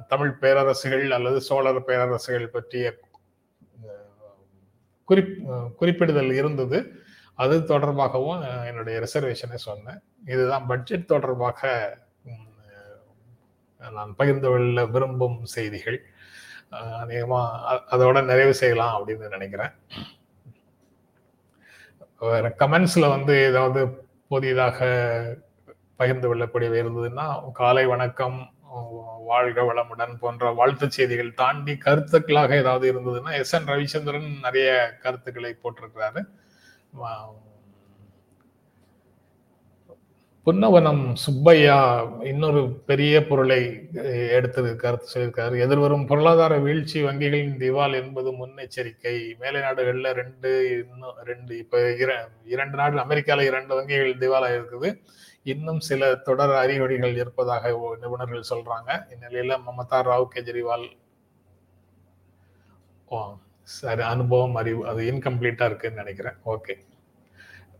தமிழ் 0.08 0.32
பேரரசுகள் 0.40 1.08
அல்லது 1.10 1.40
சோழர் 1.40 1.86
பேரரசுகள் 1.86 2.54
பற்றிய 2.56 2.86
குறிப் 5.08 5.34
குறிப்பிடுதல் 5.80 6.32
இருந்தது. 6.32 6.78
அது 7.42 7.54
தொடர்பாகவும் 7.72 8.40
என்னுடைய 8.68 8.96
ரிசர்வேஷனை 9.04 9.58
சொன்னேன். 9.68 10.00
இதுதான் 10.32 10.68
பட்ஜெட் 10.70 11.10
தொடர்பாக 11.14 11.70
நான் 13.96 14.14
பகிர்ந்து 14.20 14.48
கொள்ள 14.52 14.84
விரும்பும் 14.94 15.38
செய்திகள். 15.54 15.98
அநேகமாக 17.02 17.76
அதோட 17.94 18.18
நிறைவு 18.30 18.54
செய்யலாம் 18.60 18.94
அப்படின்னு 18.96 19.34
நினைக்கிறேன். 19.36 19.74
வேற 22.32 22.46
கமெண்ட்ஸில் 22.62 23.12
வந்து 23.14 23.34
ஏதாவது 23.50 23.80
புதிதாக 24.32 24.78
பகிர்ந்து 26.00 26.26
கொள்ளக்கூடியவை 26.28 26.78
இருந்ததுன்னா 26.82 27.26
காலை 27.60 27.84
வணக்கம் 27.92 28.38
வாழ்க 29.30 29.60
வளமுடன் 29.68 30.14
போன்ற 30.22 30.50
வாழ்த்துச் 30.58 30.96
செய்திகள் 30.96 31.30
தாண்டி 31.40 31.74
கருத்துக்களாக 31.86 32.56
ஏதாவது 32.62 32.86
இருந்ததுன்னா 32.92 33.32
எஸ் 33.42 33.54
என் 33.56 33.70
ரவிச்சந்திரன் 33.72 34.28
நிறைய 34.46 34.68
கருத்துக்களை 35.04 35.52
போட்டிருக்கிறாரு. 35.62 36.22
புன்னவனம் 40.46 41.12
சுப்பையா 41.14 42.02
இன்னொரு 42.22 42.82
பெரிய 42.86 43.26
பொருளை 43.26 43.88
அஹ், 43.94 44.30
எடுத்து 44.30 44.76
கருத்து 44.76 45.06
சொல்லியிருக்காரு. 45.14 45.60
எதிர்வரும் 45.60 46.06
பொருளாதார 46.06 46.58
வீழ்ச்சி 46.58 47.02
வங்கிகளின் 47.04 47.56
திவால் 47.56 47.94
என்பது 47.94 48.46
முன்னெச்சரிக்கை. 48.46 49.38
மேலை 49.38 49.60
நாடுகளில் 49.60 50.12
ரெண்டு 50.12 50.50
இன்னும் 50.70 51.16
ரெண்டு 51.24 51.58
இப்போ 51.58 51.78
இர- 51.78 52.28
இரண்டு 52.44 52.76
நாடு 52.76 52.98
அமெரிக்காவில் 52.98 53.46
இரண்டு 53.46 53.80
வங்கிகள் 53.80 54.18
திவாலாக 54.18 54.56
இருக்குது. 54.56 55.00
இன்னும் 55.42 55.80
சில 55.80 56.14
தொடர் 56.14 56.50
அறிகுறிகள் 56.50 57.16
இருப்பதாக 57.16 57.68
நிபுணர்கள் 58.00 58.50
சொல்றாங்க. 58.50 59.06
இந்நிலையில 59.08 59.60
மமதா 59.66 60.00
ராவ் 60.02 60.28
கெஜ்ரிவால். 60.34 60.88
ஓ 63.06 63.34
சரி 63.68 64.02
அனுபவம் 64.02 64.54
அறிவு 64.54 64.86
அது 64.86 65.02
இன்கம்ப்ளீட்டா 65.02 65.64
இருக்குன்னு 65.64 65.96
நினைக்கிறேன். 65.96 66.32
ஓகே 66.46 66.84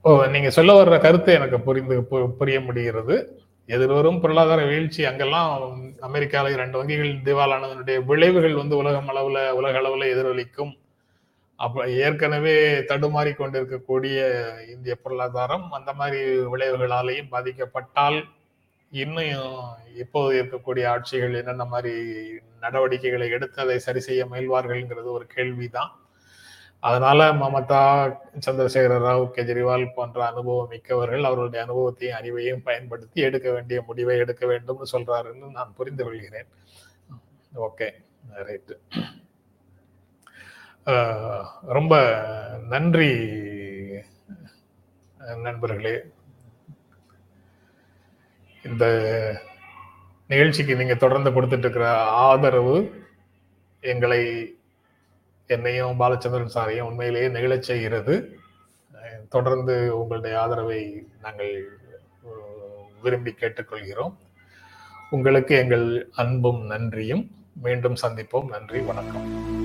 ஓ 0.03 0.25
நீங்க 0.25 0.51
சொல்ல 0.51 0.85
வர்ற 0.85 1.01
கருத்து 1.01 1.33
எனக்கு 1.33 1.61
புரிந்து 1.61 2.01
பு- 2.01 2.31
புரிய 2.31 2.61
முடிகிறது. 2.61 3.41
எதிர்வரும் 3.67 4.21
பொருளாதார 4.21 4.65
வீழ்ச்சி 4.65 5.05
அங்கெல்லாம் 5.05 5.79
அமெரிக்காவில் 6.01 6.53
இரண்டு 6.53 6.85
வங்கிகள் 6.85 7.21
திவாலானதனுடைய 7.25 8.05
விளைவுகள் 8.05 8.55
வந்து 8.55 8.77
உலகம் 8.77 9.09
அளவுல 9.09 9.51
உலக 9.51 9.79
அளவுல 9.79 10.09
எதிரொலிக்கும். 10.09 10.79
அப்ப 11.57 11.91
ஏற்கனவே 11.91 12.79
தடுமாறி 12.79 13.37
கொண்டிருக்கக்கூடிய 13.37 14.49
இந்திய 14.75 14.97
பொருளாதாரம் 15.03 15.73
அந்த 15.73 15.93
மாதிரி 15.93 16.39
விளைவுகளாலேயும் 16.39 17.29
பாதிக்கப்பட்டால் 17.31 18.25
இன்னும் 18.91 19.59
இப்போது 19.97 20.43
இருக்கக்கூடிய 20.43 20.87
ஆட்சிகள் 20.87 21.35
என்னென்ன 21.35 21.65
மாதிரி 21.65 21.95
நடவடிக்கைகளை 22.61 23.31
எடுத்து 23.31 23.63
அதை 23.63 23.79
சரி 23.79 24.01
செய்ய 24.01 24.27
முயல்வார்கள்ங்கிறது 24.27 25.05
ஒரு 25.05 25.27
கேள்விதான். 25.27 25.91
அதனால 26.81 27.33
மமதா 27.33 27.83
சந்திரசேகர 28.47 28.97
ராவ் 29.07 29.31
கெஜ்ரிவால் 29.37 29.89
போன்ற 29.95 30.27
அனுபவம் 30.27 30.69
மிக்கவர்கள் 30.69 31.25
அவர்களுடைய 31.25 31.65
அனுபவத்தையும் 31.65 32.19
அறிவையும் 32.19 32.65
பயன்படுத்தி 32.65 33.21
எடுக்க 33.21 33.53
வேண்டிய 33.53 33.83
முடிவை 33.83 34.19
எடுக்க 34.19 34.47
வேண்டும்னு 34.47 34.85
சொல்றாருன்னு 34.93 35.51
நான் 35.51 35.75
புரிந்து 35.77 36.05
கொள்கிறேன். 36.05 36.47
Okay 37.55 37.91
right. 38.35 38.77
ரொம்ப 41.63 41.95
நன்றி 42.69 43.13
நண்பர்களே. 45.43 45.97
இந்த 48.65 48.87
நிகழ்ச்சிக்கு 50.29 50.77
நீங்க 50.77 50.95
தொடர்ந்து 50.95 51.31
கொடுத்துட்டு 51.31 51.59
இருக்கிற 51.59 51.95
ஆதரவு 52.03 53.07
எங்களை 53.81 54.53
என்னையும் 55.47 56.01
பாலச்சந்திரன் 56.01 56.51
சாரையும் 56.55 56.81
உண்மையிலேயே 56.81 57.29
நிகழச் 57.29 57.63
செய்கிறது. 57.63 58.39
தொடர்ந்து 59.29 60.01
உங்களுடைய 60.01 60.41
ஆதரவை 60.41 61.07
நாங்கள் 61.23 61.79
விரும்பி 63.03 63.35
கேட்டுக்கொள்கிறோம். 63.41 64.17
உங்களுக்கு 65.11 65.57
எங்கள் 65.57 66.09
அன்பும் 66.13 66.67
நன்றியும். 66.67 67.31
மீண்டும் 67.53 67.97
சந்திப்போம். 68.03 68.49
நன்றி 68.49 68.81
வணக்கம். 68.81 69.58